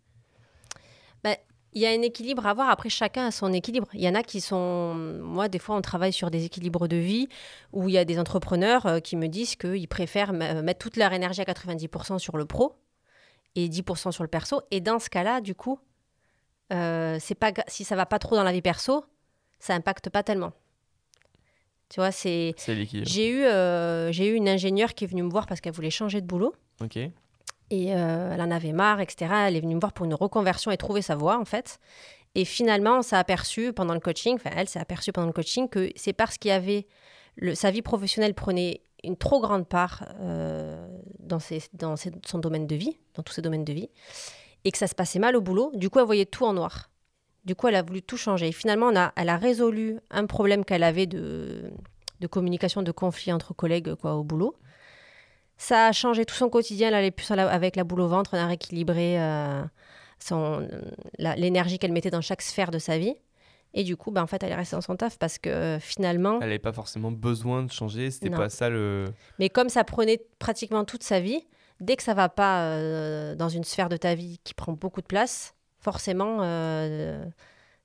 [1.24, 1.38] Bah,
[1.74, 2.70] il y a un équilibre à avoir.
[2.70, 3.88] Après, chacun a son équilibre.
[3.94, 4.96] Il y en a qui sont.
[4.96, 7.28] Moi, des fois, on travaille sur des équilibres de vie
[7.74, 10.98] où il y a des entrepreneurs euh, qui me disent qu'ils préfèrent euh, mettre toute
[10.98, 12.76] leur énergie à 90% sur le pro
[13.56, 14.62] et 10% sur le perso.
[14.72, 15.80] Et dans ce cas-là, du coup,
[16.74, 19.06] euh, c'est pas si ça va pas trop dans la vie perso,
[19.60, 20.54] ça impacte pas tellement.
[21.90, 22.54] Tu vois, c'est.
[23.04, 23.44] J'ai eu,
[24.14, 26.54] j'ai eu une ingénieure qui est venue me voir parce qu'elle voulait changer de boulot.
[26.82, 26.98] Ok.
[27.72, 29.32] Et euh, elle en avait marre, etc.
[29.48, 31.80] Elle est venue me voir pour une reconversion et trouver sa voie, en fait.
[32.36, 35.68] Et finalement, on s'est aperçu pendant le coaching, enfin, elle s'est aperçue pendant le coaching
[35.68, 36.88] que c'est parce qu'il y avait.
[37.54, 40.86] Sa vie professionnelle prenait une trop grande part euh,
[41.20, 43.90] dans, ses, dans son domaine de vie, dans tous ses domaines de vie,
[44.66, 45.72] et que ça se passait mal au boulot.
[45.74, 46.90] Du coup, elle voyait tout en noir.
[47.46, 48.50] Du coup, elle a voulu tout changer.
[48.50, 51.72] Et finalement, on a, elle a résolu un problème qu'elle avait de,
[52.20, 54.56] de communication, de conflit entre collègues quoi, au boulot.
[55.60, 56.88] Ça a changé tout son quotidien.
[56.88, 58.32] Elle allait plus avec la boule au ventre.
[58.34, 59.62] On a rééquilibré euh,
[61.18, 63.14] l'énergie qu'elle mettait dans chaque sphère de sa vie.
[63.74, 65.80] Et du coup, bah, en fait, elle est restée dans son taf parce que euh,
[65.82, 66.36] finalement.
[66.36, 68.10] Elle n'avait pas forcément besoin de changer.
[68.10, 69.06] C'était pas ça le.
[69.38, 71.46] Mais comme ça prenait pratiquement toute sa vie,
[71.82, 75.02] dès que ça va pas euh, dans une sphère de ta vie qui prend beaucoup
[75.02, 76.40] de place, forcément,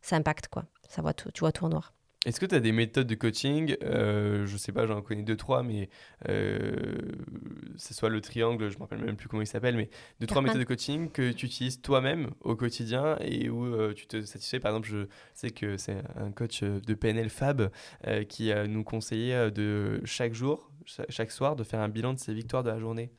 [0.00, 0.64] ça impacte quoi.
[0.88, 1.93] Ça voit tout, tu vois tout en noir.
[2.24, 3.76] Est-ce que tu as des méthodes de coaching?
[3.82, 5.90] Euh, Je sais pas, j'en connais deux, trois, mais
[6.28, 6.74] euh,
[7.76, 10.26] ce soit le triangle, je ne me rappelle même plus comment il s'appelle, mais deux,
[10.26, 14.22] trois méthodes de coaching que tu utilises toi-même au quotidien et où euh, tu te
[14.22, 14.58] satisfais?
[14.58, 17.70] Par exemple, je sais que c'est un coach de PNL Fab
[18.06, 20.70] euh, qui nous conseillait de chaque jour,
[21.08, 23.10] chaque soir, de faire un bilan de ses victoires de la journée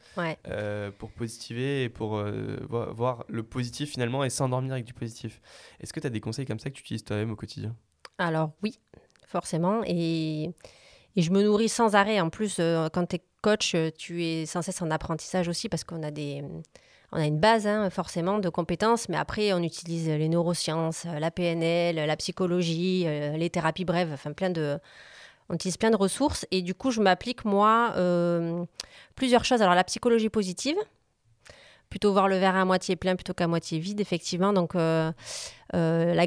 [0.97, 2.23] pour positiver et pour
[2.69, 5.41] voir le positif finalement et s'endormir avec du positif.
[5.79, 7.75] Est-ce que tu as des conseils comme ça que tu utilises toi-même au quotidien?
[8.17, 8.79] Alors oui,
[9.27, 9.81] forcément.
[9.85, 10.51] Et,
[11.17, 12.19] je me nourris sans arrêt.
[12.19, 15.69] En plus, euh, quand tu es coach, euh, tu es sans cesse en apprentissage aussi
[15.69, 16.43] parce qu'on a des...
[17.11, 21.31] On a une base hein, forcément de compétences, mais après on utilise les neurosciences, la
[21.31, 24.77] PNL, la psychologie, euh, les thérapies brèves, enfin plein de,
[25.47, 27.93] on utilise plein de ressources et du coup je m'applique moi
[29.15, 29.61] plusieurs choses.
[29.61, 30.75] Alors la psychologie positive,
[31.89, 34.51] plutôt voir le verre à moitié plein plutôt qu'à moitié vide effectivement.
[34.51, 35.13] Donc la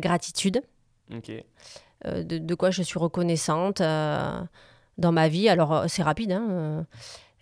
[0.01, 0.63] gratitude,
[2.07, 4.41] euh, de, quoi je suis reconnaissante euh,
[4.99, 5.49] dans ma vie.
[5.49, 6.87] Alors, euh, c'est rapide, hein,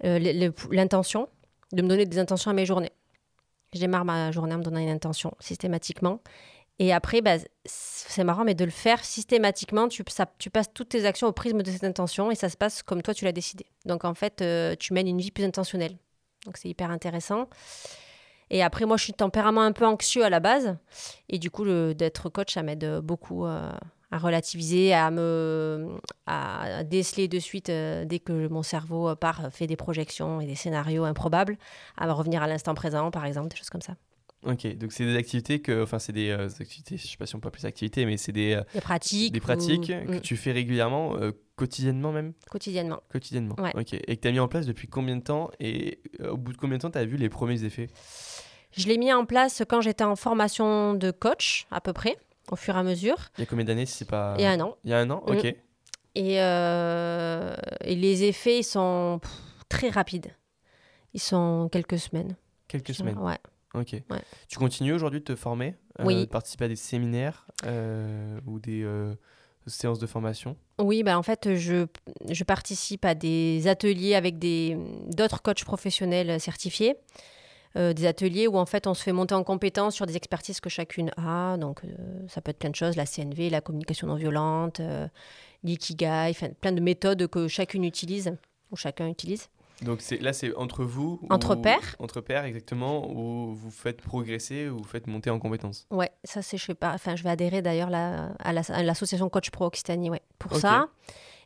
[0.02, 1.28] l'intention,
[1.72, 2.92] de me donner des intentions à mes journées.
[3.74, 6.20] Je démarre ma journée en me donnant une intention systématiquement.
[6.78, 10.04] Et après, bah, c'est marrant, mais de le faire systématiquement, tu,
[10.38, 13.00] tu passes toutes tes actions au prisme de cette intention et ça se passe comme
[13.00, 13.64] toi tu l'as décidé.
[13.86, 14.44] Donc en fait,
[14.78, 15.96] tu mènes une vie plus intentionnelle.
[16.44, 17.48] Donc c'est hyper intéressant.
[18.50, 20.76] Et après, moi, je suis tempérament un peu anxieux à la base.
[21.28, 23.72] Et du coup, d'être coach, ça m'aide beaucoup euh,
[24.10, 25.88] à relativiser, à me
[26.26, 30.54] à déceler de suite, euh, dès que mon cerveau part, fait des projections et des
[30.54, 31.58] scénarios improbables,
[31.96, 33.96] à revenir à l'instant présent, par exemple, des choses comme ça.
[34.42, 37.34] Ok, donc c'est des activités que, enfin c'est des euh, activités, je sais pas si
[37.34, 40.20] on peut appeler ça activités, mais c'est des, des pratiques, des pratiques que mm.
[40.20, 41.16] tu fais régulièrement,
[41.56, 42.32] quotidiennement même?
[42.48, 43.00] Quotidiennement.
[43.10, 43.56] Quotidiennement.
[43.74, 43.94] Ok.
[43.94, 45.50] Et que tu as mis en place depuis combien de temps?
[45.58, 47.88] Et au bout de combien de temps tu as vu les premiers effets?
[48.76, 52.18] Je l'ai mis en place quand j'étais en formation de coach, à peu près,
[52.50, 53.16] au fur et à mesure.
[53.38, 54.34] Il y a combien d'années si c'est pas...
[54.38, 54.76] Il y a un an.
[54.84, 55.44] Il y a un an, ok.
[55.44, 55.52] Mm.
[56.18, 59.20] Et, euh, et, les effets, ils sont
[59.68, 60.34] très rapides.
[61.12, 62.36] Ils sont quelques semaines.
[62.68, 63.38] Quelques semaines Ouais.
[63.74, 63.92] Ok.
[63.92, 64.22] Ouais.
[64.48, 66.22] Tu continues aujourd'hui de te former euh, Oui.
[66.22, 68.86] De participer à des séminaires euh, ou des
[69.66, 70.56] séances de formation?
[70.78, 71.86] Oui, bah en fait, je,
[72.30, 76.96] je participe à des ateliers avec d'autres coachs professionnels certifiés.
[77.76, 80.60] Euh, des ateliers où en fait on se fait monter en compétence sur des expertises
[80.60, 81.58] que chacune a.
[81.58, 81.88] Donc euh,
[82.26, 85.06] ça peut être plein de choses, la CNV, la communication non violente, euh,
[85.62, 88.34] l'ikigai, plein de méthodes que chacune utilise
[88.70, 89.48] ou chacun utilise.
[89.82, 94.78] Donc là c'est entre vous Entre pairs Entre pairs exactement, où vous faites progresser, ou
[94.78, 95.86] vous faites monter en compétence.
[95.90, 100.08] Ouais, ça c'est je pas, enfin je vais adhérer d'ailleurs à l'association Coach Pro Occitanie,
[100.08, 100.88] ouais, pour ça.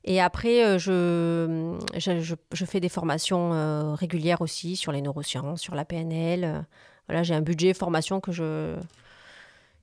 [0.04, 5.60] Et après, euh, je, je, je, fais des formations euh, régulières aussi sur les neurosciences,
[5.60, 6.44] sur la PNL.
[6.44, 6.60] Euh,
[7.08, 8.76] voilà, j'ai un budget formation que je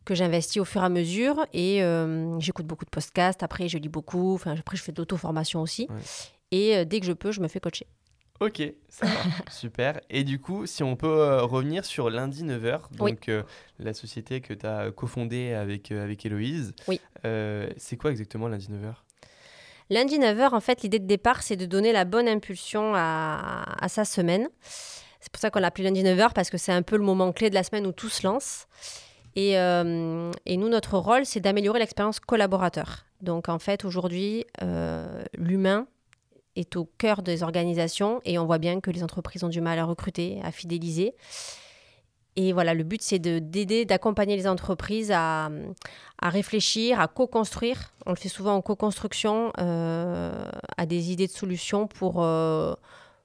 [0.06, 1.82] que j'investis au fur et à mesure et
[2.39, 3.43] j'écoute beaucoup de podcasts.
[3.43, 4.36] Après, je lis beaucoup.
[4.36, 5.89] Enfin, après, je fais de l'auto-formation aussi.
[6.51, 7.88] Et dès que je peux, je me fais coacher.
[8.39, 9.12] Ok, ça va,
[9.51, 9.99] super.
[10.10, 13.30] Et du coup, si on peut revenir sur lundi 9h, donc
[13.80, 17.01] la société que tu as cofondée avec, avec Héloïse, oui.
[17.75, 18.93] c'est quoi exactement lundi 9h
[19.89, 24.04] Lundi 9h, en fait, l'idée de départ, c'est de donner la bonne impulsion à, sa
[24.06, 24.50] semaine.
[25.19, 27.50] C'est pour ça qu'on l'appelle lundi 9h, parce que c'est un peu le moment clé
[27.50, 28.67] de la semaine où tout se lance.
[29.36, 33.06] Et, euh, nous, notre rôle, c'est d'améliorer l'expérience collaborateur.
[33.21, 35.88] Donc, en fait, aujourd'hui, euh, l'humain
[36.56, 39.80] est au cœur des organisations et on voit bien que les entreprises ont du mal
[39.80, 41.13] à recruter, à fidéliser.
[42.39, 45.50] Et voilà, le but, c'est d'aider, d'accompagner les entreprises à,
[46.21, 47.91] à réfléchir, à co-construire.
[48.06, 50.47] On le fait souvent en co-construction, euh,
[50.78, 52.76] à des idées de solutions pour, euh,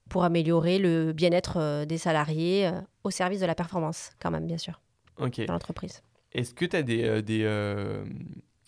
[0.09, 4.47] pour améliorer le bien-être euh, des salariés euh, au service de la performance, quand même,
[4.47, 4.81] bien sûr,
[5.21, 5.45] Ok.
[5.45, 6.03] dans l'entreprise.
[6.33, 7.45] Est-ce que tu as des, des,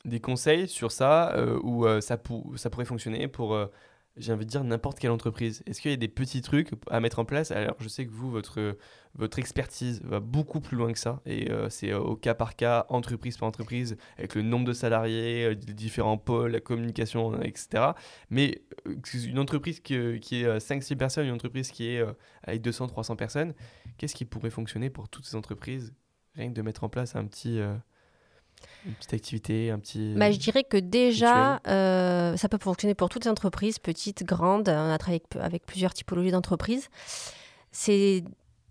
[0.05, 3.59] des conseils sur ça où ça, pou- ça pourrait fonctionner pour,
[4.17, 5.63] j'ai envie de dire, n'importe quelle entreprise.
[5.67, 7.51] Est-ce qu'il y a des petits trucs à mettre en place?
[7.51, 8.77] Alors, je sais que vous, votre,
[9.39, 12.87] expertise va beaucoup plus loin que ça et euh, c'est euh, au cas par cas,
[12.91, 17.93] entreprise par entreprise, avec le nombre de salariés, euh, les différents pôles, la communication, etc.
[18.31, 18.63] Mais
[19.15, 22.05] une entreprise qui, qui est 5-6 personnes, une entreprise qui est
[22.45, 23.55] avec 200-300 personnes,
[23.99, 25.93] qu'est-ce qui pourrait fonctionner pour toutes ces entreprises?
[26.37, 27.61] Rien que de mettre en place un petit,
[28.87, 30.15] une petite activité, un petit.
[30.17, 34.69] Bah, je dirais que déjà, euh, ça peut fonctionner pour toutes les entreprises, petites, grandes.
[34.69, 36.89] On a travaillé avec, avec plusieurs typologies d'entreprises.
[37.73, 38.25] C'est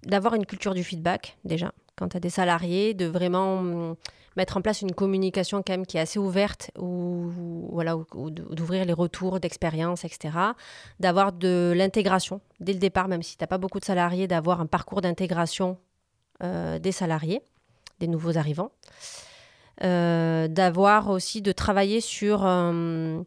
[0.04, 1.72] d'avoir une culture du feedback, déjà.
[1.96, 3.96] Quand tu as des salariés, de vraiment hum,
[4.36, 7.30] mettre en place une communication quand même qui est assez ouverte, ou
[7.72, 10.38] voilà, ou- ou d'ouvrir les retours d'expérience, etc.
[11.00, 14.60] D'avoir de l'intégration dès le départ, même si tu n'as pas beaucoup de salariés, d'avoir
[14.62, 15.78] un parcours d'intégration
[16.42, 17.42] euh, des salariés,
[18.00, 18.72] des nouveaux arrivants.
[19.84, 23.22] Euh, d'avoir aussi de travailler sur euh,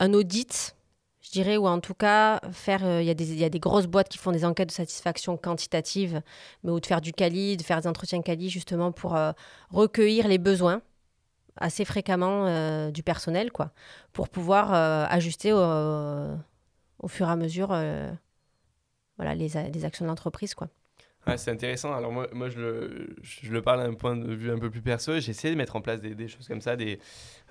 [0.00, 0.76] un audit,
[1.20, 2.84] je dirais, ou en tout cas faire.
[2.84, 4.68] euh, Il y, a des- il y a des grosses boîtes qui font des enquêtes
[4.70, 6.20] de satisfaction quantitative,
[6.64, 9.16] mais ou de faire du quali, de faire des entretiens quali justement pour
[9.70, 10.82] recueillir les besoins
[11.56, 13.72] assez fréquemment du personnel, quoi,
[14.12, 14.72] pour pouvoir
[15.10, 15.58] ajuster au,
[17.08, 17.68] fur et à mesure
[19.16, 20.68] voilà, les, les actions de l'entreprise, quoi.
[21.36, 21.92] C'est intéressant.
[21.94, 25.18] Alors moi, je, le, parle d'un point de vue un peu plus perso.
[25.20, 26.76] J'ai essayé de mettre en place des, choses comme ça,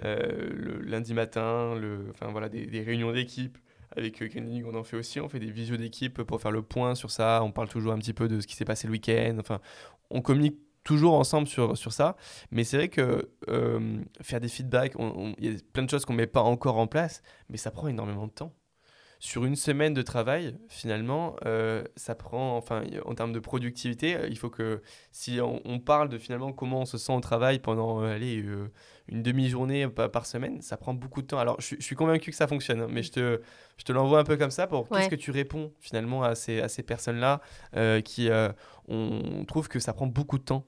[0.03, 1.75] euh, le lundi matin,
[2.09, 3.57] enfin, voilà, des, réunions d'équipe.
[3.95, 5.19] Avec euh, League, on en fait aussi.
[5.19, 7.41] On fait des visios d'équipe pour faire le point sur ça.
[7.43, 9.37] On parle toujours un petit peu de ce qui s'est passé le week-end.
[9.39, 9.61] Enfin,
[10.09, 12.15] on communique toujours ensemble sur, ça.
[12.51, 14.93] Mais c'est vrai que euh, faire des feedbacks,
[15.37, 17.71] il y a plein de choses qu'on ne met pas encore en place, mais ça
[17.71, 18.53] prend énormément de temps.
[19.19, 24.27] Sur une semaine de travail, finalement, euh, ça prend, enfin, en termes de productivité, euh,
[24.29, 27.57] il faut que si on, on parle de finalement comment on se sent au travail
[27.57, 28.71] pendant, euh, allez, euh,
[29.07, 31.39] une demi-journée pa- par semaine, ça prend beaucoup de temps.
[31.39, 33.41] Alors, je, suis- je suis convaincu que ça fonctionne, hein, mais je te,
[33.77, 36.61] je te l'envoie un peu comme ça pour qu'est-ce que tu réponds finalement à ces,
[36.61, 37.41] à ces personnes-là
[38.03, 38.29] qui,
[38.87, 40.65] on trouve que ça prend beaucoup de temps,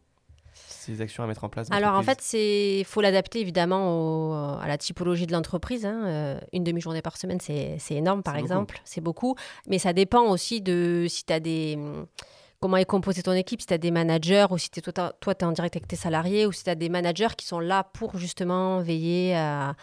[0.96, 1.68] ces actions à mettre en place.
[1.72, 5.86] Alors en fait, c'est faut l'adapter évidemment au- à la typologie de l'entreprise.
[5.86, 6.02] hein.
[6.06, 9.36] Euh, une demi-journée par semaine, c'est énorme par exemple, c'est beaucoup.
[9.68, 11.78] Mais ça dépend aussi de si tu as des
[12.62, 15.30] comment est composée ton équipe, si tu as des managers ou si es, toi, tu
[15.30, 17.86] es en direct avec tes salariés ou si tu as des managers qui sont là
[17.94, 19.76] pour justement veiller à,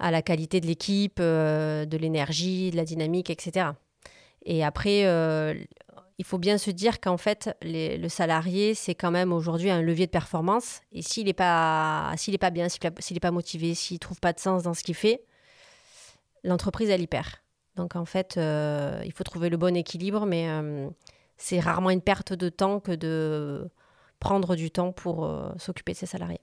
[0.00, 3.68] à la qualité de l'équipe, euh, de l'énergie, de la dynamique, etc.
[4.44, 5.54] Et après, euh,
[6.18, 10.06] il faut bien se dire qu'en fait, le salarié, c'est quand même aujourd'hui un levier
[10.06, 10.80] de performance.
[10.90, 14.40] Et s'il n'est pas, est pas bien, s'il n'est pas motivé, s'il trouve pas de
[14.40, 15.24] sens dans ce qu'il fait,
[16.42, 17.28] l'entreprise, elle y perd.
[17.76, 20.90] Donc en fait, euh, il faut trouver le bon équilibre, mais euh,
[21.36, 23.70] c'est rarement une perte de temps que de
[24.18, 26.40] prendre du temps pour euh, s'occuper de ses salariés.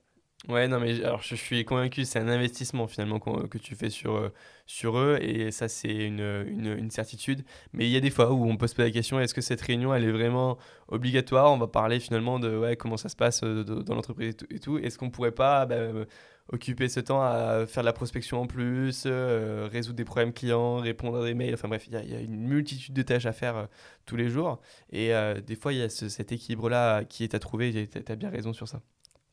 [0.48, 4.14] Ouais, non, mais alors je suis convaincu, c'est un investissement finalement que tu fais sur,
[4.14, 4.28] euh,
[4.66, 7.42] sur eux et ça, c'est une, une, certitude.
[7.72, 9.40] Mais il y a des fois où on peut se poser la question est-ce que
[9.40, 11.52] cette réunion, elle est vraiment obligatoire?
[11.52, 14.78] On va parler finalement de ouais, comment ça se passe euh, dans l'entreprise et tout-.
[14.78, 16.04] Est-ce qu'on pourrait pas bah, euh,
[16.52, 21.22] occuper ce temps à faire de la prospection en plus, résoudre des problèmes clients, répondre
[21.22, 21.54] à des mails?
[21.54, 23.66] Enfin bref, il y, a- une multitude de tâches à faire
[24.04, 24.60] tous les jours.
[24.92, 25.10] Et
[25.44, 27.88] des fois, il y a ce- cet équilibre-là qui est à trouver.
[27.88, 28.80] Tu as bien raison sur ça.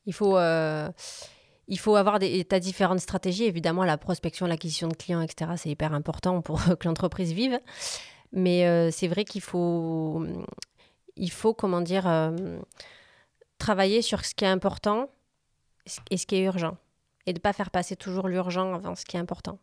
[0.06, 0.90] Il faut, euh,
[1.68, 3.44] il faut avoir des, t'as différentes stratégies.
[3.44, 7.58] Évidemment, la prospection, l'acquisition de clients, etc., c'est hyper important pour que l'entreprise vive.
[8.32, 10.24] Mais euh, c'est vrai qu'il faut,
[11.16, 12.58] il faut, comment dire, euh,
[13.58, 15.08] travailler sur ce qui est important
[16.10, 16.76] et ce qui est urgent.
[17.26, 19.58] Et de ne pas faire passer toujours l'urgent avant ce qui est important.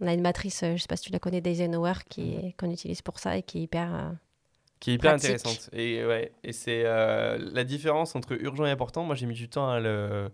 [0.00, 2.70] On a une matrice, je ne sais pas si tu la connais, d'Eisenhower, est- qu'on
[2.70, 4.12] utilise pour ça et qui est hyper...
[4.84, 5.30] qui est hyper pratique.
[5.30, 5.70] intéressante.
[5.72, 9.02] Et ouais, et c'est euh, la différence entre urgent et important.
[9.04, 10.28] Moi, j'ai mis du temps à le.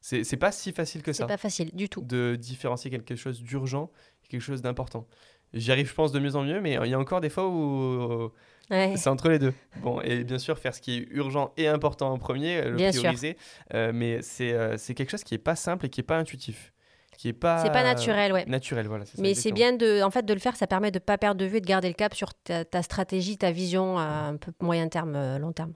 [0.00, 2.02] C'est c'est pas si facile que c'est ça pas facile du tout.
[2.02, 3.90] de différencier quelque chose d'urgent
[4.22, 5.06] et quelque chose d'important.
[5.54, 7.48] J'y arrive, je pense, de mieux en mieux, mais il y a encore des fois
[7.48, 8.30] où
[8.70, 8.94] Ouais.
[8.96, 9.54] c'est entre les deux.
[9.82, 12.90] Bon, et bien sûr, faire ce qui est urgent et important en premier, le Bien
[12.90, 13.36] prioriser,
[13.72, 16.18] euh, mais c'est euh, c'est quelque chose qui est pas simple et qui est pas
[16.18, 16.73] intuitif.
[17.16, 17.58] Qui est pas.
[17.58, 18.44] C'est pas naturel, ouais.
[18.46, 19.04] Naturel, voilà.
[19.04, 21.40] ça, Mais c'est bien de, en fait, de le faire, ça permet de pas perdre
[21.40, 24.36] de vue et de garder le cap sur ta, ta stratégie, ta vision à un
[24.36, 25.72] peu moyen terme, euh, long terme.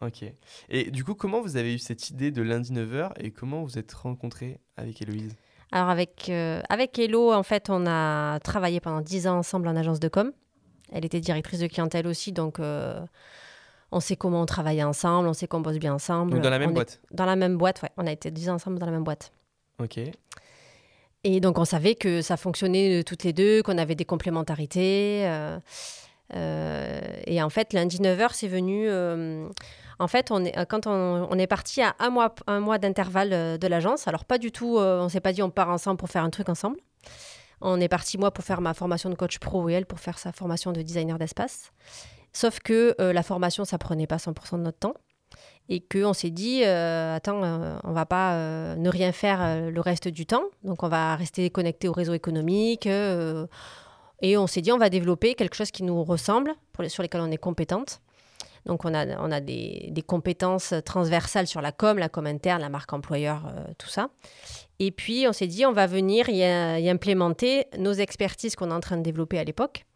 [0.00, 0.24] Ok.
[0.70, 3.78] Et du coup, comment vous avez eu cette idée de lundi 9h et comment vous
[3.78, 5.36] êtes rencontrés avec Héloïse?
[5.72, 9.76] Alors avec, euh, avec Hello, en fait, on a travaillé pendant 10 ans ensemble en
[9.76, 10.32] agence de com.
[10.90, 13.00] Elle était directrice de clientèle aussi, donc euh,
[13.92, 16.32] on sait comment on travaille ensemble, on sait qu'on bosse bien ensemble.
[16.32, 17.00] Donc dans la même On boîte?
[17.12, 17.90] Dans la même boîte, ouais.
[17.96, 19.30] On a été 10 ans ensemble dans la même boîte.
[19.78, 20.00] Ok.
[21.24, 25.26] Et donc on savait que ça fonctionnait euh, toutes les deux, qu'on avait des complémentarités.
[25.26, 25.58] euh,
[26.34, 28.88] euh, et en fait, lundi 9h, c'est venu...
[29.98, 33.58] en fait, on est, quand on, on est parti à un mois, un mois d'intervalle
[33.58, 36.22] de l'agence, alors pas du tout, on s'est pas dit on part ensemble pour faire
[36.24, 36.78] un truc ensemble.
[37.60, 40.18] On est parti, moi, pour faire ma formation de coach pro et elle pour faire
[40.18, 41.72] sa formation de designer d'espace.
[42.32, 44.94] Sauf que la formation, ça prenait pas 100% de notre temps.
[45.72, 49.70] Et qu'on s'est dit, euh, attends, euh, on va pas euh, ne rien faire euh,
[49.70, 50.42] le reste du temps.
[50.64, 52.86] Donc, on va rester connecté au réseau économique.
[52.86, 56.54] et on s'est dit, on va développer quelque chose qui nous ressemble,
[56.88, 58.00] sur lesquels on est compétente.
[58.66, 62.68] Donc, on a, on a des, compétences transversales sur la com, la com interne, la
[62.68, 63.42] marque employeur,
[63.78, 64.10] tout ça.
[64.80, 68.74] Et puis, on s'est dit, on va venir y, y implémenter nos expertises qu'on est
[68.74, 69.86] en train de développer à l'époque.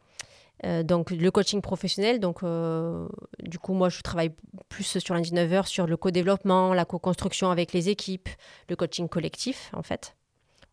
[0.64, 2.20] Euh, donc, le coaching professionnel.
[2.20, 3.06] Donc, euh,
[3.40, 4.32] du coup, moi, je travaille
[4.68, 8.28] plus sur lundi 9h sur le co-développement, la co-construction avec les équipes,
[8.68, 10.16] le coaching collectif, en fait,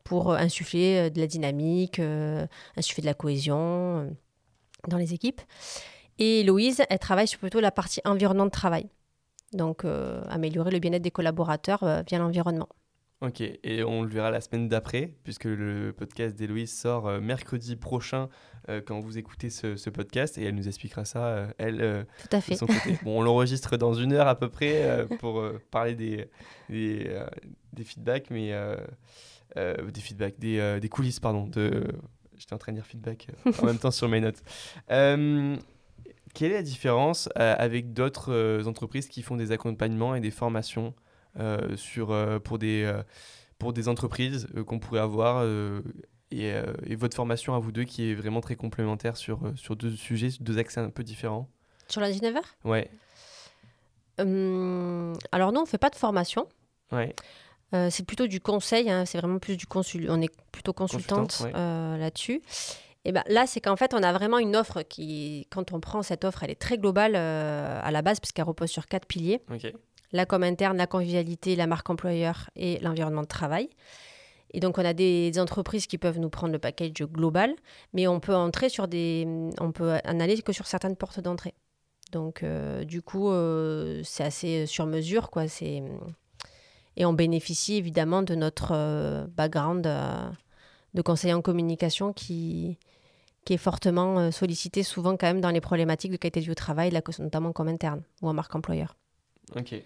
[0.03, 1.99] pour euh, insuffler de la dynamique,
[2.77, 4.15] insuffler de la cohésion
[4.87, 5.41] dans les équipes.
[6.19, 8.89] Et Louise, elle travaille sur plutôt la partie environnement de travail.
[9.53, 9.83] Donc,
[10.29, 12.69] améliorer le bien-être des collaborateurs via l'environnement.
[13.21, 17.75] Ok, et on le verra la semaine d'après, puisque le podcast d'Héloïse sort euh, mercredi
[17.75, 18.29] prochain
[18.67, 22.03] euh, quand vous écoutez ce, ce podcast, et elle nous expliquera ça, euh, elle, euh,
[22.23, 22.55] Tout à de fait.
[22.55, 22.97] son côté.
[23.03, 26.29] Bon, on l'enregistre dans une heure à peu près pour parler des,
[26.69, 27.15] des,
[27.73, 28.53] des feedbacks, mais
[29.55, 31.45] des feedbacks, des, des coulisses, pardon.
[31.45, 31.87] De...
[32.37, 33.27] J'étais en train de dire feedback
[33.61, 34.41] en même temps sur mes notes.
[34.87, 40.95] Quelle est la différence avec d'autres entreprises qui font des accompagnements et des formations?
[41.75, 43.01] Sur, euh, pour, des, euh,
[43.59, 45.81] pour des entreprises euh, qu'on pourrait avoir euh,
[46.31, 49.55] et, euh, et votre formation à vous deux qui est vraiment très complémentaire sur, euh,
[49.55, 51.49] sur deux sujets, deux axes un peu différents
[51.87, 52.89] Sur lundi 9h Ouais,
[54.19, 56.47] Hum, Alors, nous, on ne fait pas de formation.
[56.91, 57.15] ouais.
[57.73, 60.05] Euh, c'est plutôt du conseil, hein, c'est vraiment plus du consul.
[60.09, 61.57] On est plutôt consultante Consultante, ouais.
[61.57, 62.41] euh, là-dessus.
[63.05, 66.03] Et ben là, c'est qu'en fait, on a vraiment une offre qui, quand on prend
[66.03, 69.41] cette offre, elle est très globale euh, à la base, puisqu'elle repose sur quatre piliers.
[70.13, 73.69] La com interne, la convivialité, la marque employeur et l'environnement de travail.
[74.53, 77.55] Et donc, on a des, entreprises qui peuvent nous prendre le package global,
[77.93, 79.25] mais on peut entrer sur des,
[79.59, 81.53] on peut en aller que sur certaines portes d'entrée.
[82.11, 85.47] Donc, euh, du coup, euh, c'est assez sur mesure, quoi.
[85.47, 85.81] C'est
[86.97, 89.87] et on bénéficie évidemment de notre euh, background
[90.93, 92.77] de conseiller en communication qui
[93.45, 97.53] qui est fortement sollicité souvent quand même dans les problématiques de qualité au travail, notamment
[97.53, 98.95] comme interne ou en marque employeur.
[99.55, 99.81] Ok.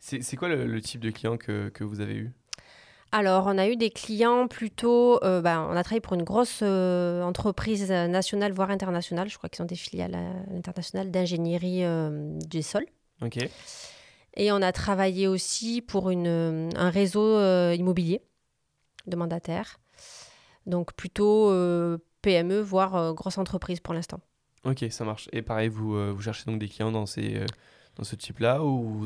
[0.00, 2.32] C'est quoi le, le type de client que, que vous avez eu?
[3.10, 5.22] Alors, on a eu des clients plutôt.
[5.24, 9.28] euh, ben, on a travaillé pour une grosse euh, entreprise euh, nationale, voire internationale.
[9.30, 12.84] Je crois qu'ils ont des filiales à l'international d'ingénierie euh, du sol.
[13.22, 13.38] Ok.
[14.36, 18.20] Et on a travaillé aussi pour une, euh, un réseau euh, immobilier
[19.06, 19.80] de mandataires.
[20.66, 24.20] Donc, plutôt euh, PME, voire euh, grosse entreprise pour l'instant.
[24.64, 25.28] Ok, ça marche.
[25.32, 27.46] Et pareil, vous, euh, vous cherchez donc des clients dans, ces, euh,
[27.98, 29.02] dans ce type-là ou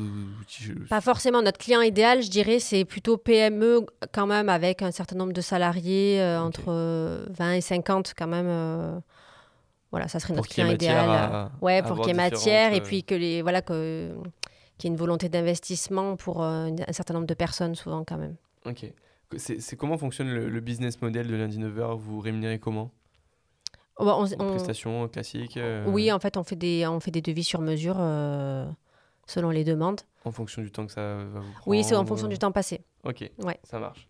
[0.89, 5.15] Pas forcément notre client idéal, je dirais, c'est plutôt PME quand même avec un certain
[5.15, 8.45] nombre de salariés, euh, entre euh, 20 et 50 quand même.
[8.47, 8.99] euh,
[9.91, 11.09] voilà, ça serait Pour notre client idéal.
[11.09, 14.13] à- ouais, à pour qu'il y ait matière et euh, puis que les voilà que
[14.77, 18.17] qu'il y ait une volonté d'investissement pour euh, un certain nombre de personnes souvent quand
[18.17, 18.35] même.
[18.65, 18.85] Ok.
[19.37, 22.91] C'est comment fonctionne le, le business model de lundi 9h Vous rémunérez comment?
[23.99, 27.11] Bah, on- En on- Prestations classiques euh, oui, en fait, on fait des on fait
[27.11, 28.65] des devis sur mesure euh,
[29.27, 30.01] selon les demandes.
[30.25, 32.51] En fonction du temps que ça va vous prendre Oui, c'est en fonction du temps
[32.51, 32.81] passé.
[33.03, 33.59] Ok, Ouais.
[33.63, 34.07] ça marche.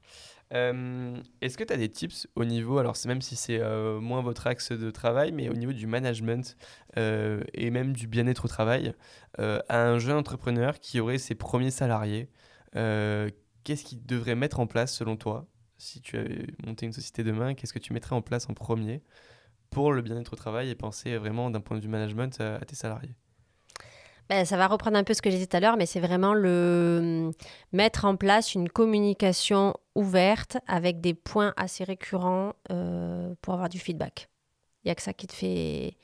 [0.54, 4.22] Euh, Est-ce que tu as des tips au niveau, alors même si c'est euh, moins
[4.22, 6.56] votre axe de travail, mais au niveau du management
[6.98, 8.94] euh, et même du bien-être au travail,
[9.40, 12.30] euh, à un jeune entrepreneur qui aurait ses premiers salariés,
[12.76, 13.30] euh,
[13.64, 15.48] qu'est-ce qu'il devrait mettre en place selon toi?
[15.80, 19.02] Si tu avais monté une société demain, qu'est-ce que tu mettrais en place en premier?
[19.74, 22.60] Pour le bien-être au travail et penser vraiment d'un point de vue management à, à
[22.60, 23.14] tes salariés
[24.30, 26.00] Ben, ça va reprendre un peu ce que j'ai dit tout à l'heure, mais c'est
[26.00, 27.32] vraiment le
[27.72, 33.80] mettre en place une communication ouverte avec des points assez récurrents euh, pour avoir du
[33.80, 34.30] feedback.
[34.84, 35.98] Il n'y a que ça qui te fait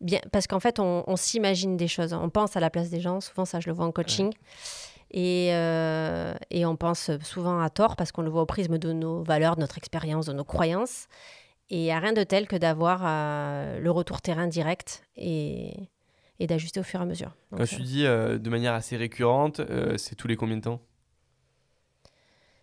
[0.00, 0.20] bien.
[0.30, 2.12] Parce qu'en fait, on, on s'imagine des choses.
[2.12, 3.20] On pense à la place des gens.
[3.20, 4.32] Souvent, ça, je le vois en coaching.
[5.14, 9.22] Et, et, on pense souvent à tort parce qu'on le voit au prisme de nos
[9.22, 11.06] valeurs, de notre expérience, de nos croyances.
[11.72, 13.00] Et il n'y a rien de tel que d'avoir
[13.80, 15.88] le retour terrain direct et,
[16.38, 17.32] et d'ajuster au fur et à mesure.
[17.56, 19.60] Quand tu dis de manière assez récurrente,
[19.96, 20.80] c'est tous les combien de temps?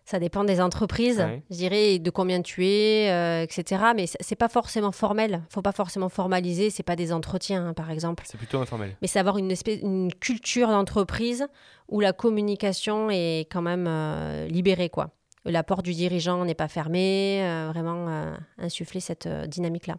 [0.10, 3.84] Ça dépend des entreprises, je dirais, de combien tu es, euh, etc.
[3.96, 5.44] Mais c'est pas forcément formel.
[5.52, 6.72] faut pas forcément formaliser.
[6.72, 8.24] C'est pas des entretiens, hein, par exemple.
[8.26, 8.98] C'est plutôt informel.
[9.04, 11.46] Mais c'est avoir une, espèce, une culture d'entreprise
[11.90, 15.12] où la communication est quand même euh, libérée, quoi.
[15.46, 17.42] La porte du dirigeant n'est pas fermée.
[17.44, 19.98] Euh, vraiment insuffler cette dynamique-là.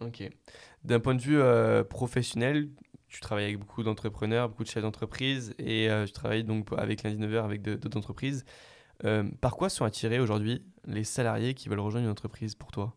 [0.00, 0.22] Ok.
[0.84, 1.40] D'un point de vue
[1.88, 2.68] professionnel,
[3.08, 7.18] tu travailles avec beaucoup d'entrepreneurs, beaucoup de chefs d'entreprise et tu travailles donc avec lundi
[7.18, 8.44] 9 avec d'autres entreprises.
[9.04, 12.96] Euh, par quoi sont attirés aujourd'hui les salariés qui veulent rejoindre une entreprise pour toi?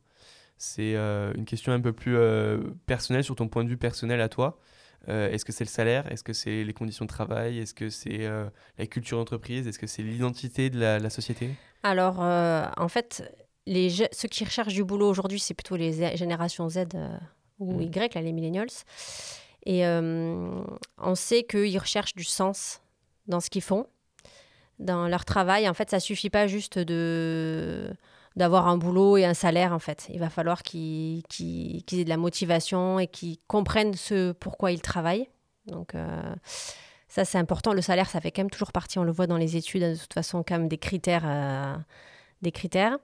[0.57, 4.21] C'est euh, une question un peu plus euh, personnelle sur ton point de vue personnel
[4.21, 4.59] à toi.
[5.07, 6.11] Est-ce que c'est le salaire?
[6.11, 7.59] Est-ce que c'est les conditions de travail?
[7.59, 8.29] Est-ce que c'est
[8.77, 9.67] la culture d'entreprise?
[9.67, 11.49] Est-ce que c'est l'identité de la, société?
[11.83, 13.23] Alors, en fait,
[13.65, 16.85] les ceux qui recherchent du boulot aujourd'hui, c'est plutôt les générations Z
[17.59, 17.81] ou mmh.
[17.81, 18.69] Y, là, les millennials.
[19.65, 22.81] Et on sait qu'ils recherchent du sens
[23.27, 23.87] dans ce qu'ils font
[24.79, 25.67] dans leur travail.
[25.69, 27.93] En fait, ça suffit pas juste de
[28.35, 30.07] d'avoir un boulot et un salaire en fait.
[30.09, 35.29] Il va falloir qu'ils aient de la motivation et qu'ils comprennent ce pourquoi ils travaillent.
[35.67, 36.35] Donc euh,
[37.07, 37.73] ça c'est important.
[37.73, 39.95] Le salaire ça fait quand même toujours partie, on le voit dans les études de
[39.95, 41.75] toute façon quand même des critères, euh,
[42.41, 42.97] des critères.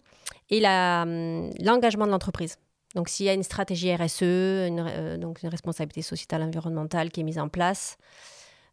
[0.49, 2.57] Et hum, l'engagement de l'entreprise.
[2.95, 7.21] Donc s'il y a une stratégie RSE, une, euh, donc une responsabilité sociétale environnementale qui
[7.21, 7.97] est mise en place,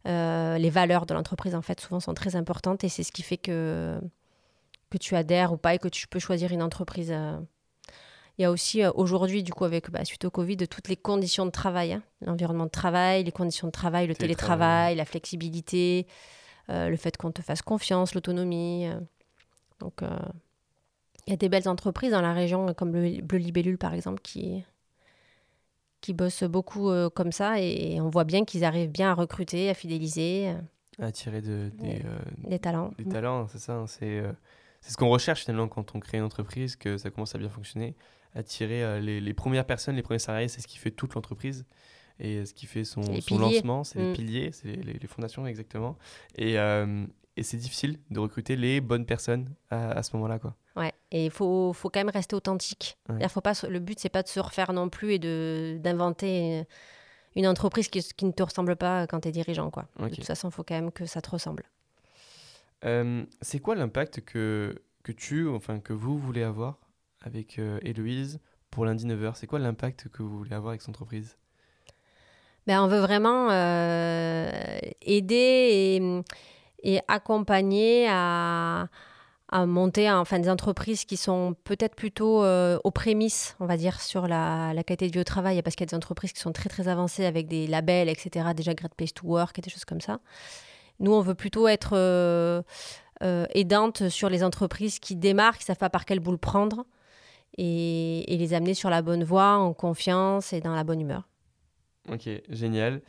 [0.05, 3.35] les valeurs de l'entreprise, en fait, souvent sont très importantes et c'est ce qui fait
[3.35, 3.99] que,
[4.89, 7.11] que tu adhères ou pas et que tu peux choisir une entreprise.
[7.11, 7.37] Euh.
[8.37, 10.95] Il y a aussi euh, aujourd'hui, du coup, avec bah, suite au Covid, toutes les
[10.95, 12.03] conditions de travail, hein.
[12.21, 16.05] l'environnement de travail, les conditions de travail, le télétravail, la flexibilité,
[16.69, 18.89] le fait qu'on te fasse confiance, l'autonomie.
[19.79, 20.01] donc,
[21.25, 24.21] il y a des belles entreprises dans la région, comme le Bleu Libellule, par exemple,
[24.21, 24.63] qui,
[26.01, 29.69] qui bossent beaucoup euh, comme ça et, on voit bien qu'ils arrivent bien à recruter,
[29.69, 30.49] à fidéliser.
[30.49, 32.93] Euh, à attirer de, des, euh, talents.
[32.97, 33.73] Des talents, c'est ça.
[33.73, 34.23] Hein, c'est
[34.87, 37.49] c'est ce qu'on recherche finalement quand on crée une entreprise, que ça commence à bien
[37.49, 37.93] fonctionner.
[38.35, 41.65] Attirer les, les, premières personnes, les premiers salariés, c'est ce qui fait toute l'entreprise.
[42.19, 44.13] Et ce qui fait son, son lancement, c'est les mm.
[44.13, 45.97] piliers, c'est les, les, fondations exactement.
[46.37, 50.39] Et, et c'est difficile de recruter les bonnes personnes à, à ce moment-là.
[50.39, 50.55] quoi.
[50.77, 52.97] Ouais, et il faut, faut, quand même rester authentique.
[53.29, 55.19] Faut pas, le but, c'est pas de se refaire non plus et
[55.79, 56.63] d'inventer
[57.35, 59.69] une entreprise qui, qui, ne te ressemble pas quand tu es dirigeant.
[59.69, 59.87] Quoi.
[59.99, 61.63] De toute façon, il faut quand même que ça te ressemble.
[62.81, 66.79] C'est quoi l'impact que, que tu, enfin que vous voulez avoir
[67.21, 68.39] avec euh, Héloïse
[68.71, 71.37] pour lundi 9h C'est quoi l'impact que vous voulez avoir avec cette entreprise?
[72.67, 74.49] Ben, On veut vraiment euh,
[75.01, 75.99] aider
[76.83, 78.87] et, et accompagner à
[79.49, 84.01] à monter enfin, des entreprises qui sont peut-être plutôt euh, aux prémices, on va dire,
[84.01, 86.41] sur la, la qualité de vie au travail, parce qu'il y a des entreprises qui
[86.41, 89.69] sont très très avancées avec des labels, etc., déjà Great Place to Work et des
[89.69, 90.19] choses comme ça.
[90.99, 92.61] Nous, on veut plutôt être euh,
[93.23, 96.85] euh, aidante sur les entreprises qui démarrent, qui ne savent pas par quelle boule prendre,
[97.57, 101.27] et, les amener sur la bonne voie, en confiance et dans la bonne humeur.
[102.09, 103.01] Ok, génial.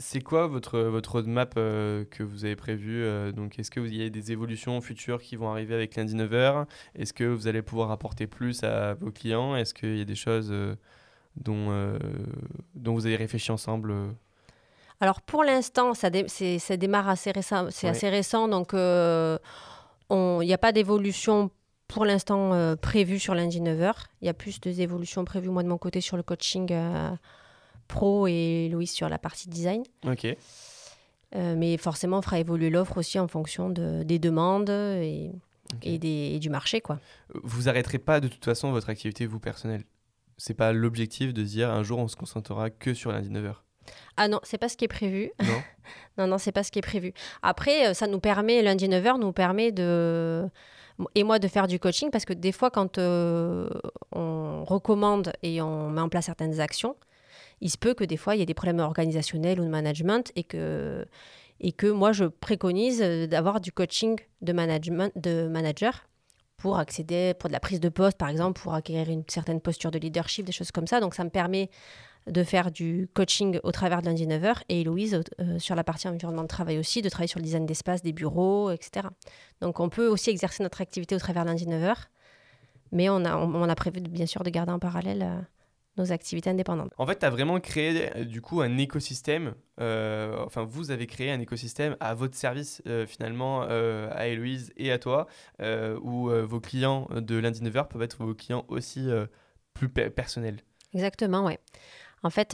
[0.00, 4.04] C'est quoi votre, votre roadmap euh, que vous avez prévu euh, Est-ce que vous y
[4.04, 7.90] a des évolutions futures qui vont arriver avec lundi 9h Est-ce que vous allez pouvoir
[7.90, 9.56] apporter plus à vos clients?
[9.56, 10.76] Est-ce qu'il y a des choses euh,
[11.36, 13.92] dont vous avez réfléchi ensemble
[15.00, 16.10] Alors, pour l'instant, ça,
[16.58, 17.68] ça, démarre assez récent.
[17.70, 21.50] C'est assez récent, donc il n'y a pas d'évolution
[21.86, 23.92] pour l'instant prévue sur lundi 9h.
[24.22, 26.72] Il y a plus d'évolutions prévues, moi, de mon côté, sur le coaching
[27.88, 29.82] pro et Louis sur la partie design.
[30.06, 30.26] Ok.
[31.34, 35.32] Euh, mais forcément, on fera évoluer l'offre aussi en fonction de, des demandes et,
[35.82, 36.80] et, des, du marché.
[36.80, 37.00] Quoi.
[37.42, 39.84] Vous arrêterez pas de toute façon votre activité, vous, personnelle?
[40.36, 43.56] C'est pas l'objectif de dire un jour on se concentrera que sur lundi 9h
[44.16, 45.30] ah non, c'est pas ce qui est prévu.
[45.40, 45.62] Non,
[46.18, 47.12] non, non, c'est pas ce qui est prévu.
[47.42, 50.48] Après, euh, ça nous permet, lundi 9h, nous permet de.
[51.14, 53.68] Et moi, de faire du coaching, parce que des fois, quand euh,
[54.10, 56.96] on recommande et on met en place certaines actions,
[57.60, 60.32] il se peut que des fois, il y ait des problèmes organisationnels ou de management
[60.34, 61.06] et que,
[61.60, 66.08] et que moi, je préconise d'avoir du coaching de management de manager
[66.56, 69.92] pour accéder, pour de la prise de poste, par exemple, pour acquérir une certaine posture
[69.92, 71.00] de leadership, des choses comme ça.
[71.00, 71.70] Donc, ça me permet
[72.30, 76.08] de faire du coaching au travers de lundi 9h et Louise euh, sur la partie
[76.08, 79.08] environnement de travail aussi, de travailler sur le design d'espace, des bureaux, etc.
[79.60, 81.94] Donc, on peut aussi exercer notre activité au travers de lundi 9h,
[82.92, 85.22] mais on a, on, a prévu, bien sûr, de garder en parallèle.
[85.22, 85.40] Euh,
[85.98, 86.92] nos activités indépendantes.
[86.96, 91.06] En fait, tu as vraiment créé euh, du coup un écosystème, euh, enfin vous avez
[91.06, 95.26] créé un écosystème à votre service euh, finalement, à Héloïse et à toi,
[96.02, 99.08] où vos clients de lundi 9h peuvent être vos clients aussi
[99.74, 100.58] plus personnels.
[100.94, 101.58] Exactement, ouais.
[102.22, 102.52] En fait,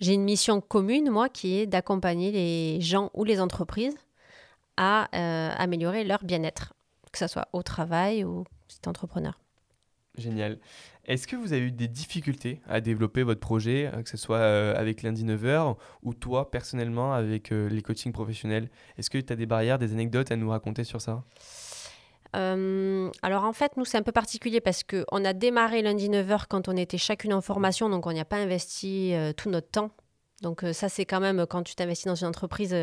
[0.00, 3.96] j'ai une mission commune, moi, qui est d'accompagner les gens ou les entreprises
[4.76, 5.04] à
[5.58, 6.74] améliorer leur bien-être,
[7.12, 9.38] que ce soit au travail ou c'est entrepreneur.
[10.16, 10.58] Génial.
[11.06, 14.38] Est-ce que vous avez eu des difficultés à développer votre projet, euh, que ce soit
[14.38, 18.70] euh, avec lundi 9h ou toi personnellement avec euh, les coachings professionnels?
[18.96, 21.24] Est-ce que tu as des barrières, des anecdotes à nous raconter sur ça?
[22.34, 26.68] Alors en fait, nous, c'est un peu particulier parce qu'on a démarré lundi 9h quand
[26.68, 29.90] on était chacune en formation, donc on n'y a pas investi tout notre temps.
[30.42, 32.74] Donc ça, c'est quand même quand tu t'investis dans une entreprise,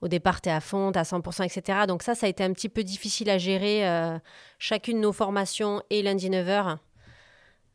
[0.00, 1.80] au départ, tu es à fond, tu à 100%, etc.
[1.88, 3.84] Donc ça, ça a été un petit peu difficile à gérer,
[4.58, 6.78] chacune nos formations et lundi 9h.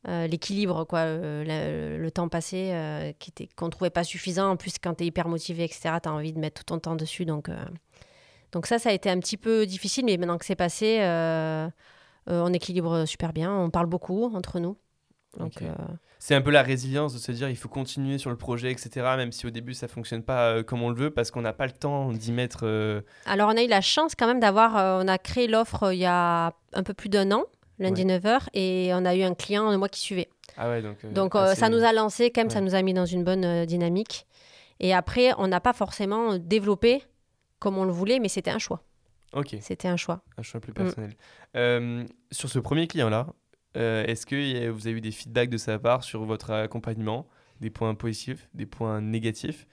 [0.08, 4.52] Euh, l'équilibre, quoi, euh, le, temps passé euh, était, qu'on trouvait pas suffisant.
[4.52, 6.80] En plus, quand tu es hyper motivé, etc., tu as envie de mettre tout ton
[6.80, 7.26] temps dessus.
[7.26, 7.50] Donc,
[8.58, 11.00] donc ça, ça a été un petit peu difficile, mais maintenant que c'est passé,
[12.28, 13.54] on équilibre super bien.
[13.54, 14.78] On parle beaucoup entre nous.
[15.38, 15.54] Donc,
[16.20, 18.90] C'est un peu la résilience de se dire il faut continuer sur le projet, etc.,
[19.18, 21.68] même si au début ça fonctionne pas comme on le veut, parce qu'on n'a pas
[21.68, 22.66] le temps d'y mettre.
[23.26, 26.06] Alors on a eu la chance quand même d'avoir, on a créé l'offre il y
[26.06, 27.46] a un peu plus d'un an
[27.80, 30.30] lundi 9h, et on a eu un client de moi qui suivait.
[30.58, 30.98] Ah ouais, donc.
[31.04, 33.24] Euh, donc euh, ça nous a lancé, quand même, ça nous a mis dans une
[33.24, 34.26] bonne euh, dynamique.
[34.80, 37.04] Et après, on n'a pas forcément développé
[37.60, 38.84] comme on le voulait, mais c'était un choix.
[39.34, 39.56] Ok.
[39.62, 40.24] C'était un choix.
[40.38, 41.16] Un choix plus personnel.
[42.32, 43.28] sur ce premier client-là,
[43.76, 47.28] est-ce que vous avez eu des feedbacks de sa part sur votre accompagnement,
[47.60, 49.68] des points positifs, des points négatifs?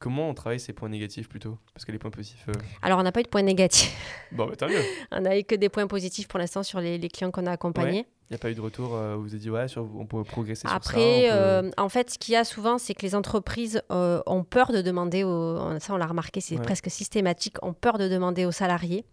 [0.00, 1.58] Comment on travaille ces points négatifs plutôt?
[1.74, 2.46] Parce que les points positifs.
[2.48, 3.94] Euh, Alors, on n'a pas eu de points négatifs.
[4.32, 4.80] Bon, bah, tant mieux.
[5.12, 8.06] on n'a eu que des points positifs pour l'instant sur les, clients qu'on a accompagnés.
[8.30, 10.24] Il n'y a pas eu de retour euh, où vous avez dit, ouais, on peut
[10.24, 13.02] progresser Après, sur ça Après, euh, en fait, ce qu'il y a souvent, c'est que
[13.02, 17.74] les entreprises ont peur de demander, aux, ça on l'a remarqué, c'est presque systématique, ont
[17.74, 19.04] peur de demander aux salariés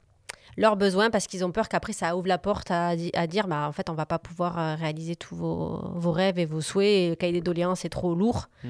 [0.56, 3.68] leurs besoins parce qu'ils ont peur qu'après ça ouvre la porte à, à, dire bah
[3.68, 7.10] en fait on va pas pouvoir réaliser tous vos, vos, rêves et vos souhaits et
[7.10, 8.48] le cahier des doléances est trop lourd.
[8.64, 8.70] Mm.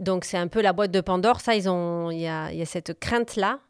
[0.00, 1.40] Donc c'est un peu la boîte de Pandore.
[1.40, 3.60] Ça, il y a, cette crainte là.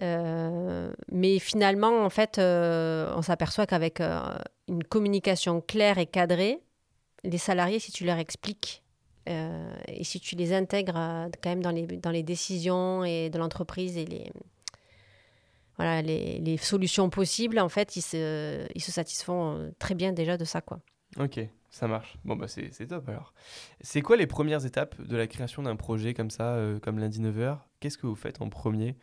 [0.00, 4.20] Euh, mais finalement, en fait, euh, on s'aperçoit qu'avec euh,
[4.68, 6.60] une communication claire et cadrée,
[7.24, 8.84] les salariés, si tu leur expliques
[9.26, 10.94] et si tu les intègres
[11.42, 14.32] quand même dans les, dans les décisions et de l'entreprise et les,
[15.76, 20.46] voilà, les, solutions possibles, en fait, ils se, ils se satisfont très bien déjà de
[20.46, 20.62] ça.
[20.62, 20.80] Quoi.
[21.18, 21.40] Ok.
[21.78, 22.18] Ça marche.
[22.24, 23.32] Bon, bah c'est top alors.
[23.82, 27.20] C'est quoi les premières étapes de la création d'un projet comme ça, euh, comme lundi
[27.22, 28.96] 9h Qu'est-ce que vous faites en premier?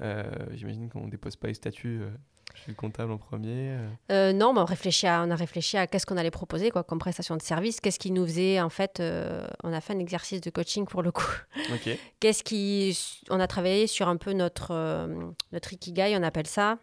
[0.00, 2.10] Euh, J'imagine qu'on ne dépose pas les statuts euh,
[2.54, 3.88] je suis le comptable en premier euh.
[4.10, 6.82] Euh, Non, mais on, réfléchit à, on a réfléchi à qu'est-ce qu'on allait proposer quoi,
[6.82, 9.98] comme prestation de service, qu'est-ce qui nous faisait, en fait, euh, on a fait un
[9.98, 11.30] exercice de coaching pour le coup.
[12.20, 12.98] Qu'est-ce qui,
[13.30, 15.08] on a travaillé sur un peu notre,
[15.52, 16.78] notre ikigai, on appelle ça,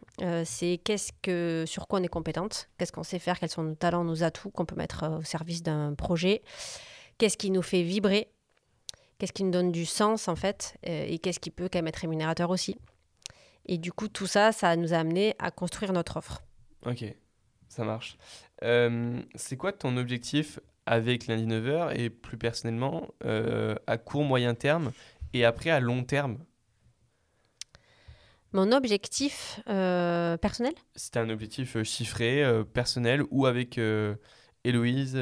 [0.46, 3.76] c'est qu'est-ce que, sur quoi on est compétente, qu'est-ce qu'on sait faire, quels sont nos
[3.76, 6.42] talents, nos atouts qu'on peut mettre au service d'un projet,
[7.18, 8.30] qu'est-ce qui nous fait vibrer,
[9.20, 11.98] qu'est-ce qui nous donne du sens en fait, et qu'est-ce qui peut quand même être
[11.98, 12.78] rémunérateur aussi.
[13.68, 16.42] Et du coup, tout ça, ça nous a amené à construire notre offre.
[16.86, 17.04] Ok,
[17.68, 18.18] ça marche.
[18.64, 24.56] Euh, c'est quoi ton objectif avec lundi 9h et plus personnellement euh, à court, moyen
[24.56, 24.92] terme
[25.34, 26.38] et après à long terme?
[28.54, 30.74] Mon objectif euh, personnel?
[30.96, 32.44] C'est un objectif chiffré,
[32.74, 33.78] personnel ou avec
[34.64, 35.18] Héloïse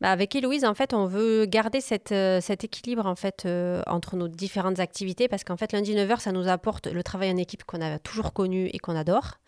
[0.00, 1.80] bah avec Héloïse, en fait, on veut garder
[2.12, 6.20] euh, cet équilibre en fait, euh, entre nos différentes activités parce qu'en fait, lundi 9h,
[6.20, 9.38] ça nous apporte le travail en équipe qu'on a toujours connu et qu'on adore.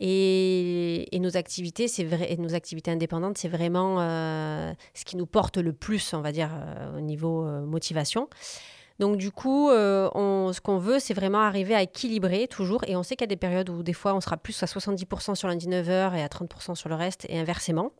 [0.00, 2.04] Et, nos activités, c'est
[2.38, 6.50] nos activités indépendantes, c'est vraiment euh, ce qui nous porte le plus, on va dire,
[6.96, 8.28] au niveau motivation.
[8.98, 12.84] Donc du coup, ce qu'on veut, c'est vraiment arriver à équilibrer toujours.
[12.86, 14.66] Et on sait qu'il y a des périodes où des fois, on sera plus à
[14.66, 17.92] 70% sur lundi 9h et à 30% sur le reste, et inversement.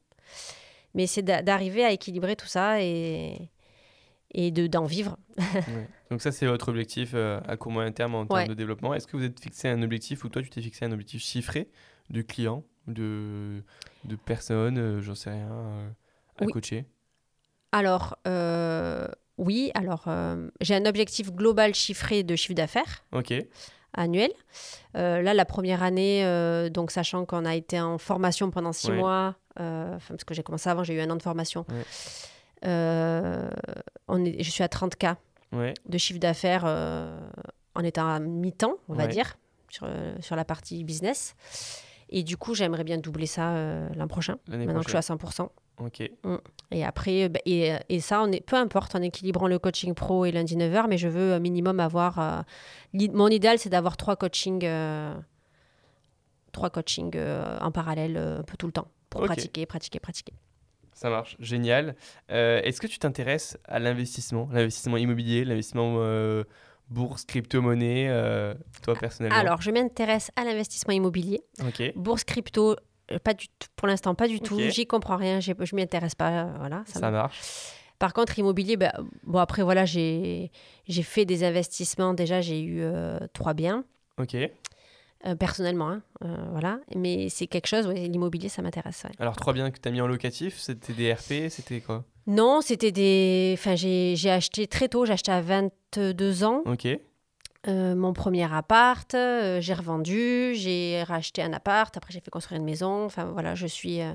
[0.95, 3.51] Mais c'est d'arriver à équilibrer tout ça et,
[4.35, 5.17] et d'en vivre.
[6.11, 8.95] Donc ça, c'est votre objectif euh, à court moyen terme en termes de développement.
[8.95, 11.69] Est-ce que vous êtes fixé un objectif ou toi, tu t'es fixé un objectif chiffré
[12.11, 13.63] du client, de,
[14.05, 15.89] de personnes, euh, j'en sais rien, euh,
[16.39, 16.85] à coacher?
[17.73, 18.17] Alors,
[19.37, 19.73] oui.
[19.75, 20.07] Alors,
[20.61, 23.05] j'ai un objectif global chiffré de chiffre d'affaires.
[23.13, 23.33] Ok
[23.97, 24.33] annuel.
[24.95, 26.25] là, la première année,
[26.71, 30.85] donc sachant qu'on a été en formation pendant six mois, parce que j'ai commencé avant,
[30.85, 31.65] j'ai eu un an de formation.
[32.65, 33.51] Euh,
[34.09, 35.17] on est, je suis à 30K
[35.87, 37.21] de chiffre d'affaires euh,
[37.75, 39.37] en étant à mi-temps, on va dire,
[39.69, 39.87] sur,
[40.21, 41.35] sur, la partie business.
[42.09, 43.55] Et du coup, j'aimerais bien doubler ça
[43.95, 45.49] l'an prochain, maintenant que je suis à 100%.
[45.79, 46.09] Ok.
[46.71, 50.25] Et après, bah, et, et ça, on est, peu importe en équilibrant le coaching pro
[50.25, 52.19] et lundi 9h, mais je veux un minimum avoir.
[52.19, 52.43] euh,
[53.13, 55.15] mon idéal, c'est d'avoir trois coachings, euh,
[56.53, 60.33] trois coachings euh, en parallèle euh, un peu tout le temps pour pratiquer, pratiquer, pratiquer.
[60.93, 61.97] Ça marche, génial.
[62.31, 66.45] Euh, Est-ce que tu t'intéresses à l'investissement, l'investissement immobilier, l'investissement euh,
[66.89, 69.39] bourse, crypto-monnaie, euh, toi personnellement?
[69.39, 71.41] Alors, je m'intéresse à l'investissement immobilier.
[71.97, 72.77] Bourse crypto,
[73.25, 74.61] pas du pour l'instant, pas du tout.
[74.61, 76.45] J'y comprends rien, je m'y intéresse pas.
[76.59, 77.41] voilà, ça marche.
[77.99, 78.93] Par contre, immobilier, bah,
[79.25, 80.53] bon, après, voilà, j'ai
[80.87, 82.15] j'ai fait des investissements.
[82.15, 82.85] Déjà, j'ai eu
[83.33, 83.85] trois biens,
[84.19, 84.37] Ok.
[85.27, 85.89] Euh, personnellement.
[85.91, 86.81] hein, euh, voilà.
[86.95, 89.05] Mais c'est quelque chose, ouais, l'immobilier, ça m'intéresse.
[89.05, 89.11] ouais.
[89.19, 92.05] Alors, trois biens que tu as mis en locatif, c'était des RP, c'était quoi?
[92.27, 93.55] Non, c'était des.
[93.59, 96.87] Enfin, j'ai acheté très tôt, j'ai acheté à 22 ans Ok.
[97.67, 102.59] euh, mon premier appart, euh, j'ai revendu, j'ai racheté un appart, après j'ai fait construire
[102.61, 103.05] une maison.
[103.05, 104.01] Enfin, voilà, je suis.
[104.01, 104.13] euh,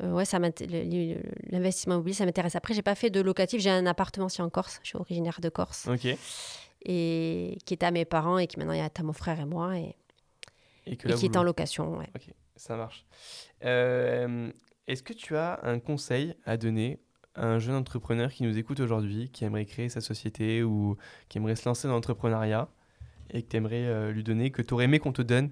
[0.00, 2.56] ouais, ça l'investissement immobilier, ça m'intéresse.
[2.56, 5.38] Après, j'ai pas fait de locatif, j'ai un appartement aussi en Corse, je suis originaire
[5.40, 6.06] de Corse, Ok.
[6.82, 9.76] Et qui était à mes parents et qui maintenant est à mon frère et moi,
[9.78, 9.94] et,
[10.86, 11.96] Et que et là, qui est en location.
[11.98, 12.06] ouais.
[12.56, 13.04] Ça marche.
[13.64, 14.50] Euh,
[14.86, 16.98] Est-ce que tu as un conseil à donner
[17.34, 20.96] à un jeune entrepreneur qui nous écoute aujourd'hui, qui aimerait créer sa société ou
[21.28, 22.68] qui aimerait se lancer dans l'entrepreneuriat
[23.30, 25.50] et que tu aimerais lui donner, que tu aurais aimé qu'on te donne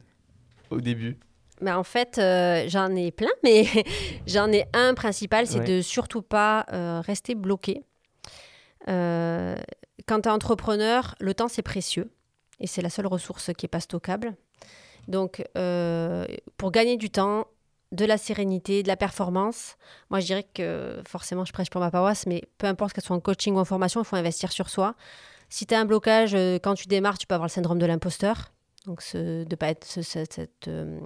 [0.70, 1.18] au début?
[1.60, 3.64] Mais en fait, euh, j'en ai plein, mais
[4.26, 5.64] j'en ai un principal, c'est Ouais.
[5.78, 7.82] de surtout pas euh, rester bloqué.
[8.88, 9.56] Euh,
[10.06, 12.10] quand tu es entrepreneur, le temps c'est précieux
[12.60, 14.34] et c'est la seule ressource qui n'est pas stockable.
[15.08, 16.24] Donc, euh,
[16.56, 17.46] pour gagner du temps,
[17.92, 19.76] de la sérénité, de la performance,
[20.10, 23.14] moi je dirais que forcément je prêche pour ma paroisse, mais peu importe qu'elle soit
[23.14, 24.94] en coaching ou en formation, il faut investir sur soi.
[25.48, 27.86] Si tu as un blocage, euh, quand tu démarres, tu peux avoir le syndrome de
[27.86, 28.50] l'imposteur.
[28.86, 30.98] Donc, ce, de pas être ce- ce- cette, euh,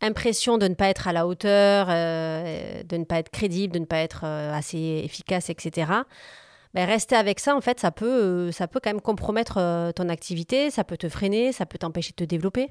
[0.00, 3.84] impression de ne pas être à la hauteur, de ne pas être crédible, de ne
[3.86, 5.90] pas être assez efficace, etc.
[6.76, 9.92] Ben, rester avec ça, en fait, ça peut, euh, ça peut quand même compromettre euh,
[9.92, 12.68] ton activité, ça peut te freiner, ça peut t'empêcher de te développer.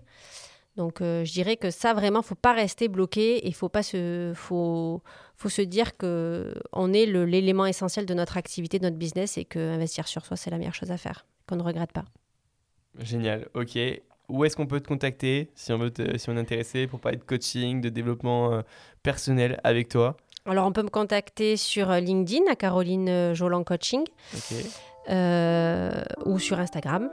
[0.76, 4.32] Donc, euh, je dirais que ça, vraiment, faut pas rester bloqué et faut pas se,
[4.36, 5.02] faut,
[5.36, 9.46] faut se dire que on est l'élément essentiel de notre activité, de notre business et
[9.46, 12.06] que investir sur soi, c'est la meilleure chose à faire, qu'on ne regrette pas.
[13.00, 13.80] Génial, ok.
[14.30, 17.18] Où est-ce qu'on peut te contacter si on, veut si on est intéressé pour parler
[17.18, 18.62] de coaching, de développement
[19.02, 20.16] personnel avec toi?
[20.48, 24.04] Alors, on peut me contacter sur euh, LinkedIn à Caroline euh, Jolan Coaching.
[25.10, 25.92] Euh,
[26.26, 27.10] ou sur Instagram.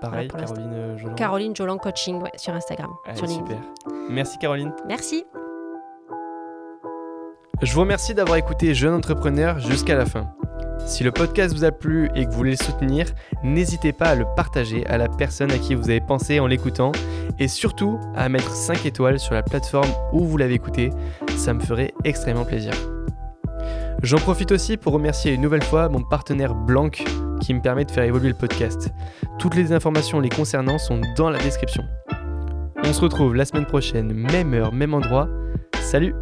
[0.00, 0.46] Pareil, Voilà.
[0.46, 1.14] Caroline Joland.
[1.14, 2.90] Caroline Jolan Coaching ouais, sur Instagram.
[3.06, 3.56] Allez, sur LinkedIn.
[3.56, 3.92] super.
[4.10, 4.72] Merci Caroline.
[4.86, 5.24] Merci.
[7.62, 10.30] Je vous remercie d'avoir écouté Jeune Entrepreneur jusqu'à la fin.
[10.86, 13.06] Si le podcast vous a plu et que vous voulez le soutenir,
[13.42, 16.92] n'hésitez pas à le partager à la personne à qui vous avez pensé en l'écoutant
[17.38, 20.90] et surtout à mettre 5 étoiles sur la plateforme où vous l'avez écouté,
[21.46, 22.72] ça me ferait extrêmement plaisir.
[24.02, 26.90] J'en profite aussi pour remercier une nouvelle fois mon partenaire Blanc
[27.40, 28.90] qui me permet de faire évoluer le podcast.
[29.38, 31.84] Toutes les informations les concernant sont dans la description.
[32.82, 35.28] On se retrouve la semaine prochaine, même heure, même endroit.
[35.80, 36.16] Salut